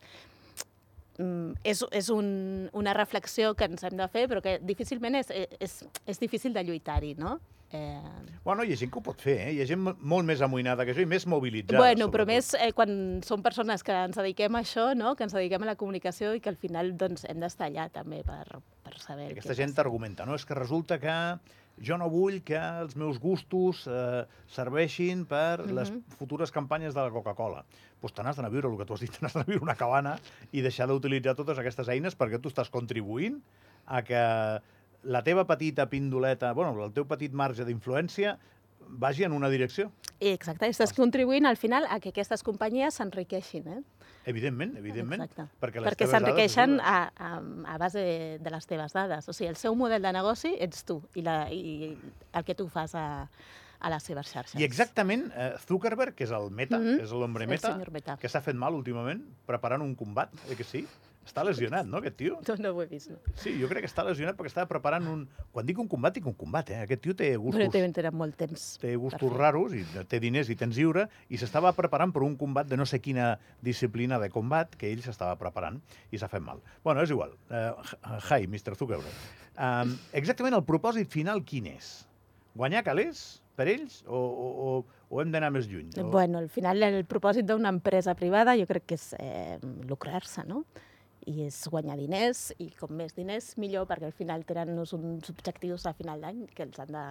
mm, 1.18 1.56
és, 1.64 1.82
és 1.90 2.10
un, 2.12 2.68
una 2.76 2.94
reflexió 2.94 3.54
que 3.56 3.64
ens 3.70 3.82
hem 3.88 3.96
de 3.96 4.08
fer, 4.12 4.26
però 4.28 4.42
que 4.44 4.58
difícilment 4.60 5.16
és, 5.22 5.32
és, 5.58 5.78
és 6.06 6.20
difícil 6.20 6.52
de 6.52 6.64
lluitar-hi, 6.68 7.14
no? 7.16 7.38
Eh, 7.72 8.00
Bueno, 8.44 8.62
hi 8.62 8.72
ha 8.72 8.76
gent 8.78 8.92
que 8.94 9.00
ho 9.00 9.02
pot 9.02 9.18
fer, 9.20 9.34
eh? 9.48 9.52
Hi 9.56 9.60
ha 9.60 9.66
gent 9.66 9.80
mo- 9.82 9.96
molt 9.98 10.24
més 10.28 10.40
amoïnada 10.40 10.84
que 10.86 10.94
jo 10.94 11.02
i 11.02 11.06
més 11.10 11.24
mobilitzada. 11.26 11.80
Bueno, 11.82 12.06
però 12.14 12.22
més 12.28 12.52
eh, 12.54 12.70
quan 12.72 13.20
són 13.26 13.42
persones 13.42 13.82
que 13.82 13.90
ens 13.92 14.14
dediquem 14.16 14.54
a 14.54 14.60
això, 14.62 14.92
no? 14.94 15.16
que 15.18 15.24
ens 15.26 15.34
dediquem 15.34 15.64
a 15.64 15.66
la 15.72 15.74
comunicació 15.74 16.32
i 16.34 16.40
que 16.40 16.48
al 16.52 16.56
final 16.56 16.92
doncs, 16.96 17.24
hem 17.26 17.40
d'estar 17.42 17.66
allà 17.66 17.88
també 17.90 18.22
per, 18.22 18.60
per 18.84 18.94
saber 19.02 19.32
Aquesta 19.32 19.54
gent 19.58 19.72
passa. 19.74 19.82
argumenta, 19.82 20.24
no? 20.24 20.36
És 20.38 20.46
que 20.46 20.54
resulta 20.54 21.00
que 21.02 21.16
jo 21.82 21.98
no 21.98 22.06
vull 22.08 22.38
que 22.46 22.56
els 22.56 22.94
meus 22.96 23.18
gustos 23.18 23.82
eh, 23.90 24.22
serveixin 24.46 25.26
per 25.26 25.66
les 25.66 25.90
Mhm. 25.90 26.04
futures 26.20 26.52
campanyes 26.52 26.94
de 26.94 27.00
la 27.02 27.10
Coca-Cola. 27.10 27.64
Doncs 27.66 27.98
pues 28.00 28.12
te 28.14 28.22
n'has 28.22 28.36
d'anar 28.36 28.48
a 28.50 28.52
viure, 28.54 28.68
el 28.70 28.78
que 28.78 28.84
tu 28.86 28.94
has 28.94 29.00
dit, 29.00 29.10
t'has 29.10 29.32
d'anar 29.34 29.42
a 29.48 29.50
viure 29.50 29.62
una 29.64 29.74
cabana 29.74 30.20
i 30.52 30.60
deixar 30.62 30.86
d'utilitzar 30.86 31.34
totes 31.34 31.58
aquestes 31.58 31.88
eines 31.88 32.14
perquè 32.16 32.40
tu 32.40 32.48
estàs 32.48 32.70
contribuint 32.70 33.42
a 33.86 34.02
que 34.02 34.22
la 35.06 35.22
teva 35.22 35.46
petita 35.46 35.86
pindoleta, 35.90 36.52
bueno, 36.52 36.74
el 36.84 36.92
teu 36.96 37.06
petit 37.08 37.32
marge 37.32 37.64
d'influència 37.64 38.36
vagi 38.86 39.24
en 39.26 39.32
una 39.34 39.48
direcció. 39.50 39.88
Exacte, 40.20 40.68
estàs 40.70 40.92
contribuint 40.96 41.46
al 41.46 41.56
final 41.60 41.86
a 41.90 41.98
que 42.00 42.12
aquestes 42.12 42.42
companyies 42.46 42.94
s'enriqueixin, 43.00 43.66
eh? 43.68 43.82
Evidentment, 44.26 44.76
evidentment. 44.80 45.22
Exacte. 45.22 45.44
Perquè, 45.62 45.82
les 45.82 45.90
Perquè 45.92 46.06
s'enriqueixen 46.10 46.78
a, 46.80 46.96
a, 47.14 47.30
a 47.74 47.76
base 47.78 48.00
de, 48.02 48.38
de 48.42 48.50
les 48.50 48.66
teves 48.66 48.94
dades. 48.96 49.28
O 49.28 49.34
sigui, 49.36 49.50
el 49.52 49.58
seu 49.60 49.74
model 49.78 50.02
de 50.02 50.12
negoci 50.16 50.54
ets 50.58 50.82
tu 50.88 51.00
i, 51.14 51.22
la, 51.22 51.44
i 51.52 51.92
el 52.32 52.44
que 52.46 52.56
tu 52.58 52.66
fas 52.72 52.94
a, 52.98 53.04
a 53.78 53.90
les 53.92 54.02
seves 54.08 54.32
xarxes. 54.32 54.58
I 54.60 54.64
exactament, 54.66 55.28
eh, 55.36 55.52
Zuckerberg, 55.66 56.14
que 56.18 56.24
és 56.26 56.32
el 56.34 56.50
Meta, 56.50 56.78
Mhm. 56.78 57.04
és 57.04 57.12
l'hombre 57.12 57.46
Meta, 57.46 57.76
Meta. 57.92 58.16
que 58.18 58.28
s'ha 58.28 58.40
fet 58.42 58.56
mal 58.56 58.74
últimament 58.74 59.22
preparant 59.46 59.82
un 59.84 59.94
combat, 59.94 60.32
eh 60.50 60.56
que 60.56 60.64
sí? 60.64 60.86
Està 61.26 61.42
lesionat, 61.42 61.88
no, 61.90 61.98
aquest 61.98 62.16
tio? 62.20 62.36
No, 62.46 62.54
no 62.62 62.70
ho 62.76 62.82
he 62.84 62.86
vist. 62.86 63.10
No. 63.10 63.18
Sí, 63.40 63.56
jo 63.58 63.66
crec 63.70 63.82
que 63.82 63.90
està 63.90 64.04
lesionat 64.06 64.36
perquè 64.38 64.52
estava 64.52 64.68
preparant 64.70 65.08
un... 65.10 65.24
Quan 65.52 65.66
dic 65.66 65.80
un 65.82 65.88
combat, 65.90 66.14
dic 66.14 66.28
un 66.30 66.36
combat, 66.38 66.70
eh? 66.70 66.84
Aquest 66.84 67.02
tio 67.02 67.16
té 67.18 67.32
gustos, 67.34 67.58
Però 67.58 67.72
tenen, 67.74 67.94
tenen 67.96 68.14
molt 68.14 68.38
temps. 68.38 68.66
té 68.82 68.94
gustos 69.00 69.32
raros 69.34 69.74
i 69.74 69.82
té 70.06 70.20
diners 70.22 70.52
i 70.54 70.56
temps 70.58 70.78
lliure 70.78 71.08
i 71.28 71.40
s'estava 71.40 71.72
preparant 71.76 72.14
per 72.14 72.22
un 72.22 72.36
combat 72.38 72.70
de 72.70 72.78
no 72.78 72.86
sé 72.86 73.02
quina 73.02 73.32
disciplina 73.66 74.20
de 74.22 74.30
combat 74.30 74.78
que 74.78 74.92
ell 74.92 75.02
s'estava 75.02 75.34
preparant 75.40 75.80
i 76.14 76.22
s'ha 76.22 76.30
fet 76.30 76.44
mal. 76.46 76.62
Bueno, 76.86 77.02
és 77.02 77.10
igual. 77.10 77.34
Uh, 77.50 77.74
hi, 78.30 78.46
Mr. 78.46 78.78
Zuckerberg. 78.78 79.26
Um, 79.56 79.96
exactament 80.14 80.54
el 80.54 80.64
propòsit 80.68 81.10
final 81.10 81.42
quin 81.48 81.72
és? 81.74 81.90
Guanyar 82.56 82.86
calés 82.86 83.42
per 83.56 83.66
ells 83.72 84.02
o, 84.06 84.16
o, 84.16 84.48
o, 84.66 84.72
o 85.10 85.22
hem 85.22 85.32
d'anar 85.32 85.50
més 85.54 85.66
lluny? 85.70 85.90
O... 85.98 86.10
Bueno, 86.12 86.38
al 86.38 86.50
final 86.52 86.86
el 86.86 87.02
propòsit 87.08 87.48
d'una 87.48 87.72
empresa 87.72 88.14
privada 88.14 88.54
jo 88.60 88.68
crec 88.68 88.86
que 88.92 88.98
és 89.00 89.10
eh, 89.18 89.56
lucrar-se, 89.88 90.44
no? 90.46 90.62
I 91.26 91.46
és 91.48 91.56
guanyar 91.70 91.96
diners, 91.98 92.52
i 92.62 92.68
com 92.78 92.92
més 92.94 93.16
diners, 93.16 93.54
millor, 93.58 93.88
perquè 93.90 94.06
al 94.06 94.14
final 94.14 94.44
tenen 94.46 94.78
uns, 94.78 94.94
objectius 94.94 95.86
a 95.86 95.94
final 95.96 96.22
d'any 96.22 96.44
que 96.54 96.66
els 96.68 96.78
han 96.82 96.92
de 96.94 97.06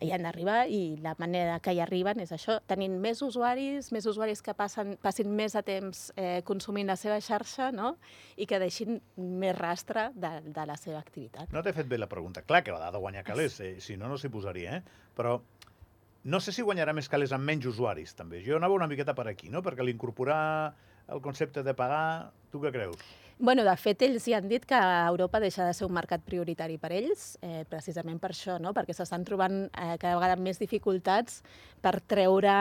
hi 0.00 0.12
han 0.14 0.22
d'arribar 0.22 0.68
i 0.70 0.96
la 1.02 1.14
manera 1.18 1.58
que 1.62 1.72
hi 1.74 1.80
arriben 1.82 2.20
és 2.22 2.30
això, 2.34 2.58
tenint 2.70 2.94
més 3.02 3.20
usuaris, 3.24 3.90
més 3.94 4.06
usuaris 4.06 4.42
que 4.46 4.54
passen, 4.54 4.94
passin 5.02 5.30
més 5.34 5.56
de 5.58 5.62
temps 5.66 6.02
eh, 6.14 6.40
consumint 6.46 6.86
la 6.86 6.96
seva 7.00 7.18
xarxa 7.24 7.70
no? 7.74 7.96
i 8.36 8.46
que 8.46 8.60
deixin 8.62 9.00
més 9.18 9.56
rastre 9.58 10.08
de, 10.14 10.32
de 10.46 10.66
la 10.70 10.76
seva 10.78 11.00
activitat. 11.02 11.50
No 11.54 11.64
t'he 11.66 11.74
fet 11.74 11.90
bé 11.90 11.98
la 11.98 12.10
pregunta. 12.10 12.44
Clar 12.46 12.62
que 12.66 12.74
l'ha 12.74 12.92
de 12.94 13.02
guanyar 13.02 13.24
calés, 13.26 13.58
eh? 13.64 13.74
si 13.82 13.98
no, 13.98 14.10
no 14.10 14.18
s'hi 14.20 14.30
posaria, 14.30 14.78
eh? 14.78 15.08
Però 15.18 15.40
no 16.28 16.40
sé 16.42 16.54
si 16.54 16.62
guanyarà 16.66 16.94
més 16.94 17.10
calés 17.10 17.34
amb 17.34 17.46
menys 17.46 17.66
usuaris, 17.70 18.14
també. 18.18 18.42
Jo 18.46 18.58
anava 18.58 18.78
una 18.78 18.88
miqueta 18.90 19.16
per 19.18 19.26
aquí, 19.30 19.50
no? 19.50 19.64
Perquè 19.66 19.86
l'incorporar 19.86 20.38
el 21.08 21.22
concepte 21.24 21.62
de 21.62 21.74
pagar, 21.74 22.32
tu 22.52 22.60
què 22.62 22.72
creus? 22.74 23.00
Bueno, 23.40 23.62
de 23.62 23.72
fet, 23.78 24.00
ells 24.02 24.24
ja 24.26 24.40
han 24.40 24.48
dit 24.50 24.64
que 24.66 24.78
Europa 25.06 25.38
deixa 25.38 25.62
de 25.62 25.74
ser 25.76 25.86
un 25.86 25.92
mercat 25.94 26.24
prioritari 26.26 26.74
per 26.82 26.88
ells, 26.90 27.36
eh, 27.46 27.62
precisament 27.70 28.18
per 28.18 28.32
això, 28.32 28.56
no? 28.58 28.72
perquè 28.74 28.96
s'estan 28.96 29.22
trobant 29.22 29.60
eh, 29.68 29.94
cada 30.02 30.16
vegada 30.18 30.34
més 30.42 30.58
dificultats 30.58 31.44
per 31.78 32.00
treure 32.10 32.56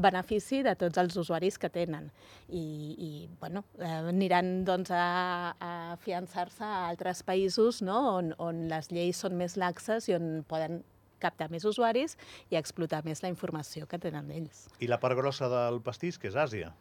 benefici 0.00 0.62
de 0.64 0.72
tots 0.80 1.02
els 1.02 1.18
usuaris 1.20 1.60
que 1.60 1.68
tenen. 1.68 2.08
I, 2.48 2.64
i 2.96 3.10
bueno, 3.42 3.66
eh, 3.76 4.00
aniran 4.14 4.64
doncs, 4.64 4.94
a, 4.96 5.52
a 5.60 6.00
fiançar-se 6.00 6.64
a 6.64 6.88
altres 6.88 7.20
països 7.22 7.82
no? 7.84 8.00
on, 8.14 8.32
on 8.40 8.64
les 8.72 8.88
lleis 8.96 9.20
són 9.20 9.36
més 9.36 9.58
laxes 9.60 10.08
i 10.08 10.16
on 10.16 10.40
poden 10.48 10.80
captar 11.20 11.50
més 11.52 11.68
usuaris 11.68 12.16
i 12.48 12.56
explotar 12.56 13.02
més 13.04 13.20
la 13.20 13.28
informació 13.28 13.84
que 13.84 14.00
tenen 14.00 14.32
ells. 14.32 14.70
I 14.80 14.88
la 14.88 15.00
part 15.04 15.20
grossa 15.20 15.52
del 15.52 15.82
pastís, 15.84 16.16
que 16.16 16.32
és 16.32 16.40
Àsia. 16.40 16.72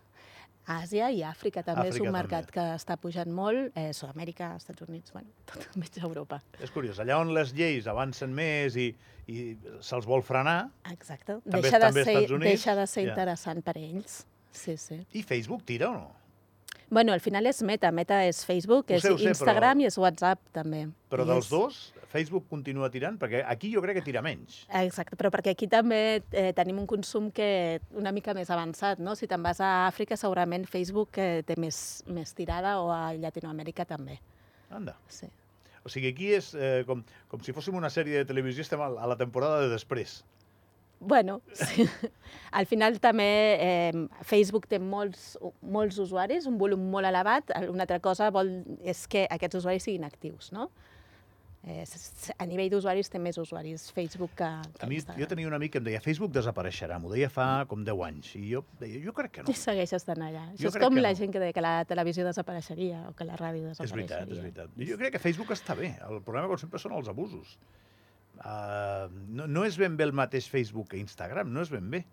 Àsia 0.68 1.10
i 1.12 1.22
Àfrica 1.28 1.64
també 1.64 1.90
és 1.90 1.96
Àfrica 1.96 2.08
un 2.08 2.14
mercat 2.16 2.46
també. 2.48 2.54
que 2.56 2.66
està 2.78 2.96
pujant 2.98 3.32
molt, 3.32 3.72
eh, 3.76 3.92
Sud-amèrica, 3.94 4.56
Estats 4.56 4.82
Units, 4.86 5.12
bueno, 5.12 5.28
tot 5.52 5.76
menys 5.76 5.98
Europa. 6.02 6.42
És 6.64 6.72
curiós, 6.72 7.00
allà 7.04 7.18
on 7.20 7.34
les 7.36 7.52
lleis 7.54 7.88
avancen 7.88 8.32
més 8.34 8.78
i, 8.80 8.90
i 9.28 9.58
se'ls 9.82 10.06
vol 10.08 10.24
frenar, 10.24 10.70
Exacte. 10.92 11.40
També- 11.44 11.62
deixa, 11.62 11.80
de 11.80 11.86
també 11.90 12.04
ser, 12.04 12.14
Estats 12.16 12.32
Units, 12.32 12.50
deixa 12.50 12.76
de 12.76 12.88
ser 12.88 13.04
ja. 13.06 13.10
interessant 13.12 13.62
per 13.64 13.78
ells. 13.78 14.26
Sí, 14.54 14.78
sí. 14.78 15.00
i 15.14 15.24
Facebook 15.24 15.64
tira 15.66 15.90
o 15.90 15.94
no? 15.94 16.12
Bueno, 16.90 17.14
al 17.14 17.20
final 17.22 17.48
és 17.50 17.62
Meta. 17.64 17.92
Meta 17.92 18.24
és 18.28 18.44
Facebook, 18.46 18.90
Ho 18.90 18.94
és 18.94 19.02
sé, 19.02 19.12
ho 19.12 19.18
sé, 19.18 19.24
però- 19.24 19.30
Instagram 19.34 19.80
i 19.82 19.86
és 19.90 19.98
WhatsApp, 19.98 20.40
també. 20.52 20.88
Però 21.10 21.24
I 21.26 21.30
dels 21.32 21.46
és... 21.46 21.50
dos, 21.52 21.94
Facebook 22.14 22.46
continua 22.50 22.90
tirant? 22.94 23.18
Perquè 23.18 23.44
aquí 23.50 23.72
jo 23.74 23.82
crec 23.82 23.98
que 23.98 24.04
tira 24.06 24.22
menys. 24.22 24.68
Exacte, 24.70 25.18
però 25.18 25.32
perquè 25.34 25.56
aquí 25.56 25.66
també 25.68 26.22
eh, 26.32 26.52
tenim 26.54 26.78
un 26.78 26.86
consum 26.86 27.32
que 27.34 27.80
una 27.98 28.12
mica 28.14 28.36
més 28.38 28.52
avançat, 28.54 29.00
no? 29.02 29.16
Si 29.18 29.26
te'n 29.28 29.42
vas 29.42 29.60
a 29.62 29.88
Àfrica, 29.88 30.18
segurament 30.20 30.68
Facebook 30.70 31.18
eh, 31.18 31.42
té 31.48 31.58
més, 31.58 32.04
més 32.06 32.36
tirada 32.38 32.76
o 32.84 32.92
a 32.94 33.14
Llatinoamèrica 33.18 33.86
també. 33.90 34.20
Anda. 34.70 34.94
Sí. 35.10 35.26
O 35.84 35.90
sigui, 35.90 36.14
aquí 36.14 36.30
és 36.38 36.54
eh, 36.56 36.84
com, 36.88 37.02
com 37.28 37.42
si 37.44 37.52
fóssim 37.52 37.76
una 37.76 37.90
sèrie 37.90 38.22
de 38.22 38.26
televisió, 38.30 38.62
estem 38.62 38.80
a 38.86 38.88
la 39.10 39.18
temporada 39.18 39.60
de 39.66 39.74
després. 39.74 40.22
Bueno, 41.06 41.42
sí. 41.54 41.86
al 42.60 42.66
final 42.70 43.00
també 43.04 43.28
eh, 43.60 44.06
Facebook 44.24 44.68
té 44.72 44.80
molts, 44.80 45.34
molts 45.62 46.00
usuaris, 46.00 46.48
un 46.50 46.58
volum 46.62 46.90
molt 46.94 47.10
elevat. 47.10 47.52
Una 47.70 47.84
altra 47.88 48.00
cosa 48.04 48.32
vol, 48.32 48.54
és 48.82 49.06
que 49.12 49.28
aquests 49.30 49.60
usuaris 49.64 49.84
siguin 49.90 50.08
actius, 50.08 50.52
no? 50.56 50.70
Eh, 51.64 51.86
a 52.36 52.44
nivell 52.44 52.68
d'usuaris 52.74 53.08
té 53.08 53.22
més 53.24 53.38
usuaris 53.40 53.86
Facebook 53.96 54.34
que, 54.36 54.48
que 54.76 54.84
A 54.84 54.88
mi, 54.90 54.98
Instagram. 54.98 55.22
jo 55.22 55.28
tenia 55.32 55.48
un 55.48 55.54
amic 55.56 55.72
que 55.72 55.80
em 55.80 55.86
deia 55.86 56.02
Facebook 56.04 56.34
desapareixerà, 56.36 56.98
m'ho 57.00 57.08
deia 57.14 57.30
fa 57.32 57.46
com 57.72 57.86
10 57.88 58.02
anys, 58.04 58.34
i 58.36 58.50
jo 58.50 58.66
deia, 58.82 59.00
jo 59.06 59.14
crec 59.16 59.32
que 59.38 59.46
no. 59.46 59.54
I 59.54 59.56
segueix 59.56 59.94
estant 59.96 60.20
allà. 60.26 60.42
Jo 60.60 60.68
Això 60.68 60.74
és 60.74 60.78
com 60.84 61.00
la 61.00 61.14
no. 61.14 61.20
gent 61.22 61.32
que 61.32 61.40
deia 61.40 61.56
que 61.56 61.64
la 61.64 61.72
televisió 61.88 62.26
desapareixeria 62.28 63.06
o 63.08 63.14
que 63.16 63.24
la 63.30 63.40
ràdio 63.40 63.70
És 63.72 63.78
desapareixeria. 63.80 64.26
veritat, 64.26 64.36
és 64.36 64.44
veritat. 64.44 64.76
Jo 64.92 64.98
crec 65.00 65.16
que 65.16 65.24
Facebook 65.24 65.56
està 65.56 65.78
bé. 65.80 65.94
El 66.04 66.20
problema, 66.20 66.52
com 66.52 66.60
sempre, 66.60 66.84
són 66.84 66.98
els 67.00 67.08
abusos. 67.08 67.56
Uh, 68.42 69.08
no, 69.30 69.48
no 69.48 69.64
és 69.68 69.78
ben 69.80 69.96
bé 69.98 70.08
el 70.08 70.16
mateix 70.16 70.50
Facebook 70.52 70.90
que 70.94 71.00
Instagram, 71.02 71.54
no 71.54 71.64
és 71.64 71.72
ben 71.74 71.90
bé. 71.92 72.04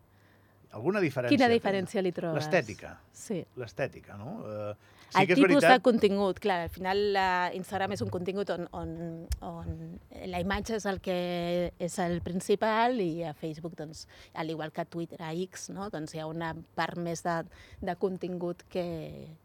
Alguna 0.76 1.00
diferència? 1.02 1.34
Quina 1.34 1.50
diferència 1.50 2.02
li 2.04 2.12
trobes? 2.14 2.36
L'estètica. 2.38 2.94
Sí. 3.16 3.40
L'estètica, 3.58 4.18
no? 4.20 4.36
Uh, 4.46 4.74
el 5.18 5.26
que 5.26 5.34
és 5.34 5.40
tipus 5.40 5.56
veritat... 5.56 5.72
de 5.74 5.82
contingut, 5.82 6.38
clar, 6.42 6.60
al 6.68 6.70
final 6.70 7.00
uh, 7.18 7.48
Instagram 7.58 7.96
és 7.96 8.02
un 8.04 8.12
contingut 8.14 8.52
on, 8.54 8.68
on, 8.78 8.92
on 9.42 9.72
la 10.30 10.38
imatge 10.42 10.76
és 10.78 10.86
el 10.86 11.00
que 11.02 11.16
és 11.82 11.98
el 12.04 12.20
principal 12.22 13.00
i 13.02 13.24
a 13.26 13.34
Facebook, 13.34 13.74
doncs, 13.78 14.04
al 14.38 14.52
igual 14.54 14.70
que 14.70 14.84
a 14.84 14.86
Twitter, 14.86 15.18
a 15.26 15.32
X, 15.34 15.68
no? 15.74 15.90
doncs 15.90 16.14
hi 16.14 16.22
ha 16.22 16.28
una 16.30 16.52
part 16.78 17.00
més 17.02 17.24
de, 17.26 17.40
de 17.82 17.96
contingut 17.98 18.62
que, 18.70 18.86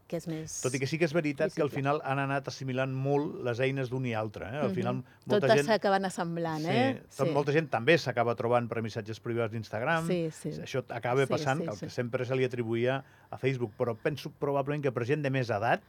que 0.07 0.17
és 0.17 0.27
més... 0.29 0.61
Tot 0.61 0.73
i 0.75 0.79
que 0.79 0.85
sí 0.87 0.99
que 1.01 1.05
és 1.07 1.13
veritat 1.13 1.53
que 1.53 1.61
al 1.63 1.69
visible. 1.69 1.79
final 1.81 2.01
han 2.05 2.19
anat 2.21 2.47
assimilant 2.51 2.91
molt 2.93 3.39
les 3.43 3.59
eines 3.59 3.89
d'un 3.89 4.05
i 4.05 4.13
altre. 4.13 4.45
Eh? 4.45 4.59
Al 4.61 4.69
Mhm. 4.69 4.75
final, 4.75 4.95
molta 5.25 5.47
Totes 5.47 5.55
gent... 5.57 5.67
s'acaben 5.67 6.05
assemblant, 6.05 6.65
eh? 6.65 7.01
Sí, 7.09 7.17
tot, 7.23 7.31
molta 7.33 7.51
gent 7.51 7.69
també 7.69 7.97
s'acaba 7.97 8.35
trobant 8.35 8.67
per 8.69 8.81
missatges 8.83 9.19
privats 9.19 9.51
d'Instagram. 9.51 10.05
Sí, 10.07 10.29
sí. 10.31 10.49
Això 10.61 10.83
acaba 10.89 11.25
Sí, 11.25 11.31
passant, 11.31 11.61
sí, 11.61 11.67
el 11.67 11.79
que 11.79 11.89
sí. 11.89 11.95
sempre 11.95 12.25
se 12.25 12.35
li 12.35 12.45
atribuïa 12.45 13.03
a 13.31 13.37
Facebook, 13.37 13.73
però 13.77 13.95
penso 13.97 14.29
probablement 14.39 14.83
que 14.83 14.91
per 14.91 15.05
gent 15.05 15.23
de 15.23 15.29
més 15.31 15.49
edat, 15.49 15.81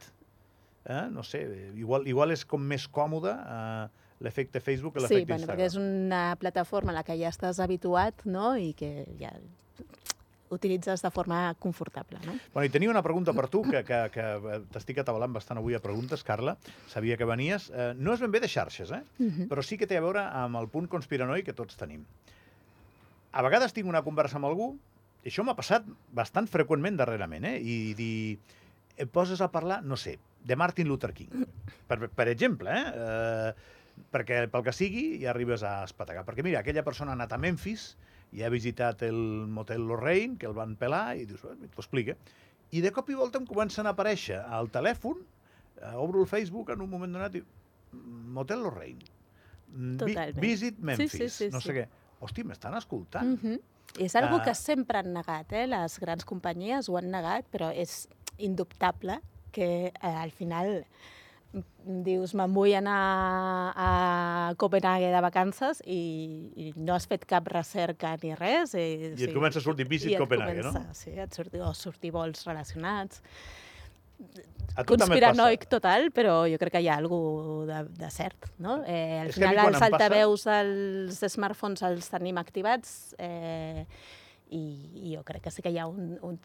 eh, 0.85 1.07
no 1.11 1.21
sé, 1.23 1.71
igual, 1.75 2.07
igual 2.07 2.31
és 2.31 2.43
com 2.45 2.61
més 2.61 2.87
còmode 2.87 3.29
eh, 3.37 3.87
l'efecte 4.19 4.59
Facebook 4.59 4.95
que 4.95 5.01
Sí, 5.01 5.13
l'efecte 5.13 5.33
bueno, 5.33 5.45
perquè 5.47 5.65
és 5.67 5.75
Instagram. 5.75 6.05
una 6.07 6.35
plataforma 6.39 6.91
a 6.91 6.95
la 6.95 7.03
que 7.03 7.17
ja 7.19 7.29
estàs 7.29 7.59
habituat 7.59 8.25
no? 8.25 8.55
i 8.57 8.73
que 8.73 9.05
ja 9.19 9.31
utilitzes 10.49 11.01
de 11.01 11.11
forma 11.11 11.53
confortable. 11.59 12.19
No? 12.25 12.37
Bueno, 12.53 12.65
i 12.65 12.71
tenia 12.73 12.91
una 12.91 13.03
pregunta 13.03 13.33
per 13.37 13.47
tu, 13.51 13.63
que, 13.67 13.83
que, 13.87 14.01
que 14.13 14.25
eh, 14.37 14.59
t'estic 14.73 15.01
atabalant 15.03 15.33
bastant 15.35 15.61
avui 15.61 15.77
a 15.77 15.81
preguntes, 15.83 16.23
Carla. 16.27 16.57
Sabia 16.91 17.17
que 17.17 17.27
venies. 17.27 17.69
Eh, 17.73 17.93
no 17.97 18.15
és 18.15 18.23
ben 18.23 18.33
bé 18.33 18.41
de 18.43 18.51
xarxes, 18.51 18.91
eh? 18.91 19.03
Mhm. 19.19 19.47
però 19.51 19.63
sí 19.63 19.77
que 19.77 19.87
té 19.87 19.97
a 19.97 20.03
veure 20.03 20.23
amb 20.25 20.59
el 20.59 20.69
punt 20.71 20.87
conspiranoi 20.91 21.43
que 21.43 21.55
tots 21.57 21.77
tenim. 21.77 22.05
A 23.31 23.43
vegades 23.45 23.73
tinc 23.73 23.87
una 23.87 24.03
conversa 24.03 24.39
amb 24.39 24.47
algú, 24.49 24.71
i 25.23 25.29
això 25.29 25.43
m'ha 25.43 25.57
passat 25.57 25.85
bastant 26.15 26.47
freqüentment 26.47 26.97
darrerament, 26.97 27.45
eh? 27.45 27.57
i 27.59 27.93
dir, 27.97 28.37
et 28.95 29.09
poses 29.11 29.41
a 29.41 29.49
parlar, 29.51 29.81
no 29.83 29.97
sé, 29.99 30.17
de 30.47 30.55
Martin 30.55 30.87
Luther 30.87 31.11
King, 31.13 31.43
per, 31.89 32.07
per 32.07 32.27
exemple, 32.31 32.71
eh? 32.71 32.85
eh? 32.95 33.73
perquè 34.13 34.43
pel 34.51 34.63
que 34.63 34.73
sigui 34.75 35.05
ja 35.23 35.31
arribes 35.33 35.63
a 35.65 35.81
espategar. 35.83 36.23
Perquè 36.25 36.45
mira, 36.45 36.61
aquella 36.61 36.85
persona 36.85 37.11
ha 37.11 37.17
anat 37.17 37.33
a 37.33 37.41
Memphis 37.41 37.89
i 38.33 38.43
ha 38.43 38.49
visitat 38.49 39.01
el 39.03 39.15
motel 39.47 39.85
Lorraine, 39.87 40.37
que 40.37 40.45
el 40.45 40.53
van 40.53 40.75
pelar, 40.75 41.15
i 41.17 41.25
dius, 41.25 41.43
"Eh, 41.45 41.55
t'ho 41.71 41.79
explica. 41.81 42.15
I 42.71 42.81
de 42.81 42.91
cop 42.91 43.09
i 43.09 43.13
volta 43.15 43.37
em 43.39 43.45
comencen 43.45 43.87
a 43.87 43.93
aparèixer 43.95 44.43
al 44.45 44.69
telèfon, 44.69 45.15
eh, 45.81 45.93
obro 45.95 46.21
el 46.21 46.27
Facebook 46.27 46.69
en 46.71 46.81
un 46.81 46.89
moment 46.89 47.13
donat 47.13 47.35
i 47.35 47.43
motel 47.93 48.59
Lorraine, 48.63 48.99
mm, 49.69 49.91
vi- 49.91 49.97
Totalment. 49.97 50.39
visit 50.41 50.75
Sí, 50.75 50.81
Memphis, 50.83 51.11
sí, 51.11 51.29
sí, 51.29 51.49
no 51.51 51.61
sé 51.61 51.71
sí. 51.71 51.77
què. 51.79 51.87
Hosti, 52.19 52.43
m'estan 52.43 52.73
escoltant. 52.75 53.43
Mhm. 53.43 53.59
I 53.99 54.03
és 54.03 54.15
algo 54.15 54.37
Ah. 54.37 54.43
que 54.43 54.53
sempre 54.53 54.97
han 54.97 55.13
negat, 55.13 55.51
eh? 55.53 55.65
les 55.67 55.99
grans 55.99 56.25
companyies 56.25 56.89
ho 56.89 56.97
han 56.97 57.09
negat, 57.09 57.45
però 57.51 57.71
és 57.73 58.09
indubtable 58.37 59.21
que 59.51 59.87
eh, 59.87 59.93
al 60.01 60.31
final 60.31 60.85
mm, 60.85 61.16
dius, 61.87 62.33
me'n 62.37 62.51
vull 62.53 62.73
anar 62.77 62.97
a 63.75 63.91
Copenhague 64.59 65.07
de 65.13 65.21
vacances 65.23 65.79
i, 65.87 66.51
i 66.59 66.73
no 66.75 66.93
has 66.97 67.07
fet 67.07 67.23
cap 67.29 67.47
recerca 67.49 68.15
ni 68.21 68.33
res. 68.35 68.73
I, 68.75 69.13
I 69.15 69.29
et 69.29 69.33
comença 69.33 69.59
a 69.61 69.65
sortir 69.65 69.87
Visit 69.89 70.11
et 70.13 70.19
Copenhague, 70.21 70.61
no? 70.65 70.73
comença, 70.75 70.93
Sí, 70.97 71.13
et 71.15 71.33
sortir, 71.33 71.61
o 71.63 71.71
sortir 71.73 72.11
vols 72.11 72.43
relacionats. 72.45 73.21
A 74.77 74.83
tu 74.83 74.95
Conspiranoic 74.97 75.63
passa. 75.65 75.69
total, 75.77 76.07
però 76.13 76.39
jo 76.49 76.57
crec 76.61 76.73
que 76.75 76.81
hi 76.83 76.87
ha 76.89 76.97
alguna 76.99 77.83
de, 77.85 77.89
de 78.01 78.09
cert, 78.13 78.47
no? 78.61 78.79
Eh, 78.85 79.19
al 79.23 79.29
És 79.31 79.37
a 79.37 79.41
final 79.41 79.57
els 79.57 79.67
em 79.67 79.79
passa- 79.79 79.89
altaveus 79.93 80.45
dels 80.49 81.21
smartphones 81.33 81.83
els 81.85 82.09
tenim 82.13 82.37
activats 82.41 83.13
eh, 83.17 83.85
i, 84.49 84.61
i 85.07 85.15
jo 85.15 85.23
crec 85.27 85.47
que 85.47 85.51
sí 85.51 85.63
que 85.63 85.71
hi 85.73 85.79
ha 85.81 85.87
un, 85.89 86.15
un, 86.23 86.37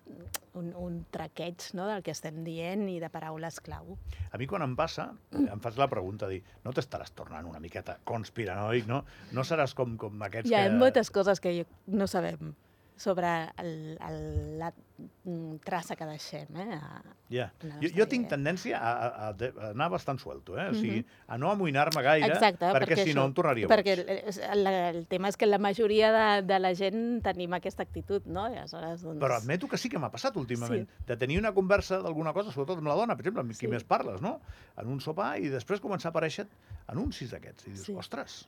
un, 0.58 0.72
un 0.78 0.98
traqueig 1.14 1.68
no, 1.78 1.86
del 1.90 2.02
que 2.06 2.14
estem 2.14 2.42
dient 2.46 2.86
i 2.90 2.98
de 3.02 3.10
paraules 3.12 3.60
clau. 3.64 3.96
A 4.30 4.40
mi 4.40 4.48
quan 4.50 4.64
em 4.66 4.74
passa, 4.78 5.10
em 5.38 5.62
fas 5.62 5.78
la 5.80 5.88
pregunta, 5.92 6.30
dir, 6.30 6.42
no 6.64 6.74
t'estaràs 6.74 7.14
tornant 7.18 7.48
una 7.48 7.62
miqueta 7.62 7.98
conspiranoic, 8.08 8.88
no? 8.90 9.02
No 9.36 9.46
seràs 9.46 9.76
com, 9.78 9.96
com 10.00 10.28
aquests 10.28 10.50
Hi 10.50 10.58
ha 10.58 10.66
que... 10.68 10.76
moltes 10.82 11.12
coses 11.14 11.42
que 11.42 11.54
jo 11.60 11.68
no 11.86 12.10
sabem 12.10 12.54
sobre 13.02 13.28
el, 13.58 13.72
el, 13.98 14.18
la 14.60 14.68
mm, 14.70 15.56
traça 15.66 15.96
que 15.98 16.06
deixem. 16.06 16.46
Eh? 16.62 16.76
a- 16.78 17.02
la 17.32 17.48
Jo, 17.80 17.88
jo 17.96 18.04
tinc 18.06 18.28
tendència 18.30 18.76
a, 18.78 18.90
a, 18.92 19.28
a, 19.32 19.70
anar 19.72 19.88
bastant 19.90 20.20
suelto, 20.20 20.54
eh? 20.60 20.66
O 20.70 20.74
sigui, 20.76 21.00
a 21.26 21.38
no 21.40 21.48
amoïnar-me 21.50 22.02
gaire, 22.04 22.28
Exacte, 22.28 22.68
perquè, 22.76 22.98
si 23.08 23.14
no 23.16 23.24
em 23.24 23.32
tornaria 23.34 23.70
Perquè 23.72 23.94
boig. 24.02 24.12
el, 24.36 24.42
el, 24.58 24.66
el 24.98 25.00
tema 25.10 25.30
és 25.32 25.38
que 25.40 25.48
la 25.48 25.58
majoria 25.58 26.12
de, 26.14 26.26
de 26.46 26.58
la 26.60 26.74
gent 26.78 27.00
tenim 27.24 27.56
aquesta 27.58 27.82
actitud, 27.88 28.28
no? 28.28 28.46
I 28.52 28.60
aleshores, 28.60 29.02
doncs... 29.02 29.18
Però 29.24 29.40
admeto 29.40 29.66
que 29.72 29.80
sí 29.80 29.88
que 29.90 29.98
m'ha 29.98 30.12
passat 30.12 30.36
últimament, 30.36 30.86
de 31.08 31.16
tenir 31.18 31.40
una 31.40 31.54
conversa 31.56 31.98
d'alguna 32.04 32.34
cosa, 32.36 32.52
sobretot 32.54 32.78
amb 32.84 32.92
la 32.92 32.98
dona, 33.00 33.16
per 33.16 33.24
exemple, 33.26 33.42
amb 33.46 33.50
qui 33.56 33.64
Sí. 33.66 33.72
més 33.72 33.82
parles, 33.88 34.20
no? 34.22 34.36
En 34.76 34.92
un 34.92 35.00
sopar, 35.00 35.32
i 35.40 35.48
després 35.48 35.80
començar 35.82 36.12
a 36.12 36.14
aparèixer 36.14 36.46
anuncis 36.92 37.32
d'aquests. 37.32 37.66
I 37.66 37.70
dius, 37.78 37.86
Sí. 37.88 37.96
ostres, 37.96 38.42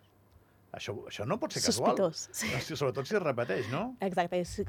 això, 0.76 0.94
això 1.08 1.26
no 1.26 1.38
pot 1.40 1.52
ser 1.52 1.62
casual. 1.62 1.96
Sospitós, 1.96 2.28
sí. 2.32 2.76
Sobretot 2.76 3.06
si 3.06 3.16
es 3.16 3.22
repeteix, 3.22 3.68
no? 3.72 3.96
Exacte, 4.00 4.40
és 4.40 4.62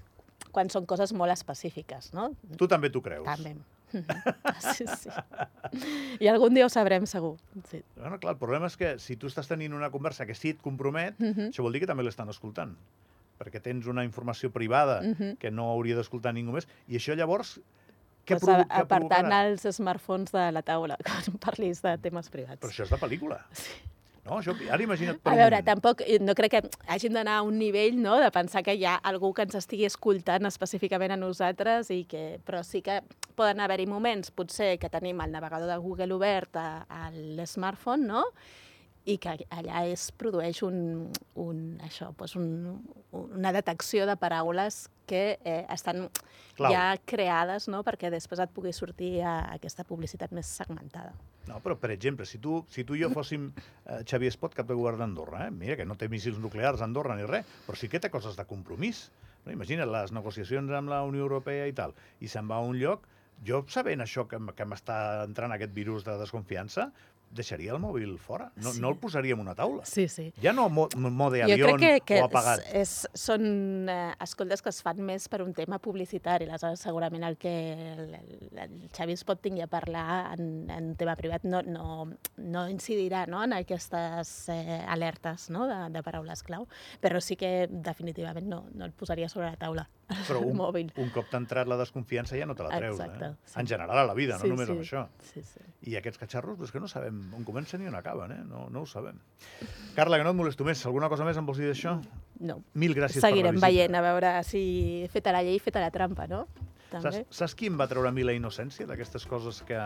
quan 0.52 0.70
són 0.70 0.86
coses 0.86 1.12
molt 1.14 1.32
específiques, 1.34 2.14
no? 2.14 2.32
Tu 2.58 2.68
també 2.68 2.90
t'ho 2.90 3.02
creus. 3.02 3.26
També. 3.26 3.56
Sí, 4.76 4.84
sí. 4.98 5.10
I 6.20 6.28
algun 6.28 6.54
dia 6.58 6.66
ho 6.66 6.70
sabrem 6.70 7.06
segur. 7.08 7.38
Sí. 7.70 7.82
Bueno, 7.96 8.18
clar, 8.20 8.34
el 8.36 8.40
problema 8.42 8.68
és 8.68 8.76
que 8.78 8.96
si 9.00 9.16
tu 9.16 9.28
estàs 9.32 9.48
tenint 9.48 9.74
una 9.78 9.90
conversa 9.94 10.26
que 10.26 10.36
sí 10.36 10.50
et 10.56 10.62
compromet, 10.62 11.16
Mhm. 11.20 11.50
això 11.54 11.64
vol 11.64 11.72
dir 11.74 11.82
que 11.82 11.88
també 11.88 12.04
l'estan 12.04 12.28
escoltant. 12.30 12.76
Perquè 13.40 13.62
tens 13.62 13.86
una 13.88 14.04
informació 14.04 14.52
privada 14.52 15.02
Mhm. 15.02 15.38
que 15.38 15.52
no 15.52 15.70
hauria 15.72 15.96
d'escoltar 15.96 16.34
ningú 16.34 16.52
més. 16.52 16.68
I 16.88 16.96
això 16.98 17.16
llavors, 17.16 17.60
què, 18.26 18.40
Pues, 18.40 18.48
a- 18.50 18.66
apartant 18.82 19.32
els 19.32 19.62
smartphones 19.76 20.32
de 20.32 20.52
la 20.52 20.62
taula 20.62 20.98
quan 21.06 21.38
parlis 21.40 21.82
de 21.82 21.98
temes 21.98 22.30
privats. 22.30 22.60
Però 22.62 22.72
això 22.72 22.84
és 22.84 22.90
de 22.90 22.98
pel·lícula. 22.98 23.46
Sí. 23.52 23.72
No, 24.26 24.40
això, 24.40 24.56
ara 24.74 24.82
imagina't 24.82 25.20
per 25.22 25.34
A 25.34 25.38
veure, 25.38 25.60
moment. 25.60 25.68
tampoc, 25.68 26.02
eh, 26.02 26.18
no 26.18 26.34
crec 26.34 26.56
que 26.56 26.62
hàgim 26.90 27.14
d'anar 27.14 27.38
a 27.38 27.46
un 27.46 27.60
nivell 27.62 28.00
no, 28.02 28.18
de 28.18 28.32
pensar 28.34 28.64
que 28.66 28.74
hi 28.74 28.86
ha 28.90 28.96
algú 29.06 29.30
que 29.38 29.46
ens 29.46 29.54
estigui 29.60 29.86
escoltant 29.86 30.50
específicament 30.50 31.14
a 31.14 31.20
nosaltres, 31.22 31.92
i 31.94 32.06
que, 32.10 32.40
però 32.46 32.64
sí 32.66 32.82
que 32.82 33.04
poden 33.38 33.62
haver-hi 33.62 33.86
moments, 33.86 34.34
potser, 34.34 34.80
que 34.82 34.90
tenim 34.90 35.22
el 35.22 35.32
navegador 35.32 35.70
de 35.70 35.78
Google 35.78 36.18
obert 36.18 36.58
a, 36.58 36.86
a 36.90 37.12
l'smartphone, 37.14 38.08
no? 38.10 38.26
i 39.06 39.20
que 39.22 39.36
allà 39.54 39.84
es 39.86 40.08
produeix 40.18 40.64
un, 40.66 41.12
un, 41.38 41.60
això, 41.86 42.10
doncs 42.18 42.34
un, 42.40 42.48
una 43.14 43.52
detecció 43.54 44.08
de 44.10 44.16
paraules 44.18 44.88
que 45.06 45.38
eh, 45.46 45.62
estan 45.70 46.08
Clau. 46.58 46.74
ja 46.74 46.88
creades 47.06 47.70
no? 47.70 47.84
perquè 47.86 48.10
després 48.10 48.42
et 48.42 48.54
pugui 48.56 48.74
sortir 48.74 49.20
a 49.22 49.38
aquesta 49.54 49.86
publicitat 49.86 50.34
més 50.34 50.50
segmentada. 50.50 51.14
No, 51.48 51.60
però, 51.62 51.76
per 51.78 51.92
exemple, 51.94 52.26
si 52.26 52.40
tu, 52.42 52.60
si 52.74 52.84
tu 52.84 52.96
i 52.98 53.04
jo 53.04 53.12
fóssim 53.14 53.52
eh, 53.54 54.02
Xavier 54.08 54.32
Espot, 54.34 54.56
cap 54.58 54.70
de 54.70 54.78
govern 54.78 55.04
d'Andorra, 55.04 55.46
eh? 55.48 55.52
mira 55.54 55.78
que 55.78 55.86
no 55.86 55.98
té 56.00 56.10
míssils 56.10 56.40
nuclears 56.42 56.82
a 56.82 56.88
Andorra 56.90 57.18
ni 57.18 57.28
res, 57.30 57.46
però 57.68 57.78
sí 57.78 57.90
que 57.92 58.02
té 58.02 58.10
coses 58.14 58.38
de 58.40 58.48
compromís. 58.50 59.10
No? 59.46 59.54
Imagina't 59.54 59.92
les 59.92 60.14
negociacions 60.16 60.74
amb 60.74 60.90
la 60.90 61.04
Unió 61.06 61.28
Europea 61.28 61.68
i 61.70 61.76
tal, 61.78 61.94
i 62.20 62.32
se'n 62.32 62.50
va 62.50 62.58
a 62.58 62.66
un 62.66 62.80
lloc, 62.82 63.06
jo 63.46 63.62
sabent 63.70 64.02
això 64.02 64.26
que, 64.32 64.40
que 64.58 64.66
m'està 64.66 64.98
entrant 65.26 65.54
aquest 65.54 65.74
virus 65.76 66.06
de 66.08 66.18
desconfiança, 66.22 66.90
deixaria 67.32 67.74
el 67.74 67.80
mòbil 67.80 68.18
fora. 68.20 68.52
No, 68.56 68.72
Sí. 68.74 68.82
no 68.82 68.90
el 68.90 68.98
posaria 68.98 69.34
en 69.34 69.40
una 69.40 69.56
taula. 69.56 69.86
Sí, 69.86 70.08
sí. 70.08 70.32
Ja 70.42 70.54
no 70.54 70.70
mo 70.70 70.88
mode 70.96 71.40
Jo 71.44 71.52
avió 71.54 71.76
crec 71.76 72.04
que, 72.06 72.14
que 72.16 72.22
o 72.22 72.26
apagat. 72.26 72.60
és, 72.74 73.06
és, 73.14 73.22
són 73.22 73.90
eh, 73.90 74.14
escoltes 74.22 74.62
que 74.62 74.70
es 74.70 74.82
fan 74.82 75.02
més 75.04 75.28
per 75.30 75.42
un 75.44 75.54
tema 75.54 75.80
publicitari. 75.80 76.46
Aleshores, 76.46 76.80
segurament 76.80 77.24
el 77.24 77.38
que 77.38 77.54
el, 77.74 78.14
el, 78.16 78.60
el 78.66 78.90
Xavi 78.96 79.14
es 79.14 79.24
pot 79.24 79.42
tingui 79.42 79.62
a 79.62 79.68
parlar 79.68 80.38
en, 80.40 80.70
en 80.70 80.96
tema 80.96 81.16
privat 81.16 81.44
no, 81.44 81.62
no, 81.62 82.08
no 82.38 82.66
incidirà 82.70 83.26
no, 83.28 83.44
en 83.44 83.54
aquestes 83.54 84.50
eh, 84.50 84.84
alertes 84.88 85.50
no, 85.50 85.68
de, 85.68 85.90
de 85.92 86.04
paraules 86.04 86.44
clau, 86.44 86.68
però 87.02 87.20
sí 87.22 87.36
que 87.36 87.68
definitivament 87.70 88.48
no, 88.48 88.66
no 88.74 88.86
el 88.86 88.92
posaria 88.94 89.28
sobre 89.30 89.50
la 89.52 89.58
taula, 89.58 89.90
Però 90.28 90.38
un, 90.46 90.54
mòbil. 90.58 90.92
un 91.02 91.10
cop 91.10 91.26
t'ha 91.32 91.40
entrat 91.42 91.66
la 91.68 91.78
desconfiança 91.80 92.38
ja 92.38 92.46
no 92.46 92.54
te 92.54 92.62
la 92.64 92.70
treus. 92.78 93.00
Exacte, 93.00 93.26
eh? 93.26 93.34
sí. 93.46 93.60
En 93.60 93.66
general 93.68 93.98
a 93.98 94.04
la 94.06 94.14
vida, 94.14 94.38
Sí, 94.38 94.48
no 94.48 94.54
només 94.54 94.68
sí. 94.68 94.74
amb 94.76 94.82
això. 94.84 95.08
Sí, 95.34 95.42
sí. 95.42 95.64
I 95.90 95.96
aquests 95.98 96.20
catxarros, 96.22 96.58
doncs 96.60 96.72
que 96.72 96.80
no 96.80 96.88
sabem 96.88 97.15
on 97.36 97.44
comencen 97.48 97.82
i 97.84 97.88
on 97.90 97.96
acaben, 97.96 98.32
eh? 98.32 98.42
No, 98.48 98.68
no 98.74 98.82
ho 98.84 98.90
sabem. 98.90 99.20
Carla, 99.96 100.18
que 100.20 100.24
no 100.28 100.34
et 100.36 100.40
molesto 100.40 100.66
més. 100.68 100.84
Alguna 100.86 101.10
cosa 101.12 101.26
més 101.28 101.38
em 101.40 101.46
vols 101.48 101.60
dir 101.62 101.70
d'això? 101.72 101.96
No. 102.40 102.60
Mil 102.74 102.96
gràcies 102.98 103.24
Seguirem 103.24 103.56
per 103.56 103.62
la 103.62 103.68
visita. 103.68 103.68
veient 103.68 103.96
a 103.96 104.02
veure 104.06 104.32
si 104.48 104.64
feta 105.14 105.32
la 105.36 105.44
llei, 105.46 105.60
feta 105.64 105.84
la 105.84 105.92
trampa, 105.92 106.28
no? 106.28 106.46
Saps, 106.92 107.04
També. 107.04 107.26
saps 107.30 107.56
qui 107.56 107.68
em 107.72 107.80
va 107.80 107.88
treure 107.92 108.08
a 108.10 108.16
mi 108.16 108.24
la 108.24 108.34
innocència 108.38 108.86
d'aquestes 108.88 109.26
coses 109.28 109.62
que 109.68 109.80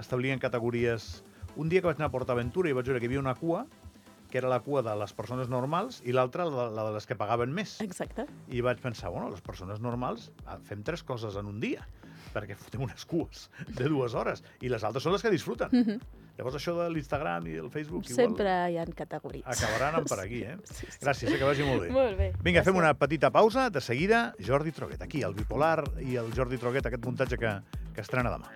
establien 0.00 0.38
categories? 0.42 1.22
Un 1.56 1.68
dia 1.68 1.80
que 1.80 1.88
vaig 1.88 1.98
anar 2.00 2.08
a 2.10 2.14
PortAventura 2.14 2.68
i 2.70 2.72
vaig 2.76 2.86
veure 2.86 3.00
que 3.00 3.06
hi 3.06 3.10
havia 3.12 3.20
una 3.22 3.34
cua 3.38 3.66
que 4.30 4.38
era 4.38 4.48
la 4.48 4.60
cua 4.62 4.80
de 4.86 4.92
les 4.94 5.12
persones 5.12 5.48
normals 5.50 6.00
i 6.06 6.12
l'altra 6.14 6.44
la, 6.46 6.68
la 6.70 6.84
de 6.86 6.92
les 6.94 7.06
que 7.08 7.16
pagaven 7.18 7.50
més. 7.52 7.80
Exacte. 7.82 8.26
I 8.48 8.60
vaig 8.62 8.78
pensar, 8.80 9.10
bueno, 9.10 9.28
les 9.32 9.40
persones 9.42 9.80
normals 9.82 10.30
ah, 10.46 10.56
fem 10.62 10.84
tres 10.86 11.02
coses 11.02 11.34
en 11.36 11.48
un 11.50 11.58
dia, 11.58 11.82
perquè 12.30 12.54
fotem 12.54 12.84
unes 12.86 13.04
cues 13.10 13.48
de 13.74 13.88
dues 13.90 14.14
hores, 14.14 14.44
i 14.62 14.70
les 14.70 14.84
altres 14.86 15.02
són 15.02 15.16
les 15.16 15.22
que 15.26 15.32
disfruten. 15.34 15.74
Mhm. 15.74 15.98
Llavors 16.40 16.56
això 16.56 16.72
de 16.78 16.86
l'Instagram 16.88 17.46
i 17.52 17.58
el 17.60 17.68
Facebook 17.70 18.06
Sempre 18.08 18.48
igual 18.48 18.72
hi 18.72 18.78
ha 18.80 18.86
categories. 18.96 19.44
acabaran 19.44 19.94
anant 19.94 20.08
per 20.08 20.20
aquí, 20.22 20.40
eh? 20.42 20.56
Sí, 20.64 20.86
sí. 20.88 20.98
Gràcies, 21.04 21.28
eh, 21.34 21.38
que 21.38 21.44
vagi 21.44 21.66
molt 21.68 21.82
bé. 21.84 21.90
Molt 21.92 22.16
bé. 22.16 22.30
Vinga, 22.40 22.62
fem 22.64 22.72
gràcies. 22.72 22.78
una 22.80 22.94
petita 22.96 23.30
pausa. 23.30 23.68
De 23.68 23.80
seguida, 23.84 24.34
Jordi 24.40 24.72
Troguet. 24.72 25.02
Aquí, 25.04 25.20
el 25.22 25.34
Bipolar 25.36 25.84
i 26.00 26.16
el 26.16 26.32
Jordi 26.32 26.56
Troguet, 26.56 26.86
aquest 26.86 27.04
muntatge 27.04 27.36
que, 27.36 27.52
que 27.92 28.00
estrena 28.00 28.32
demà. 28.32 28.48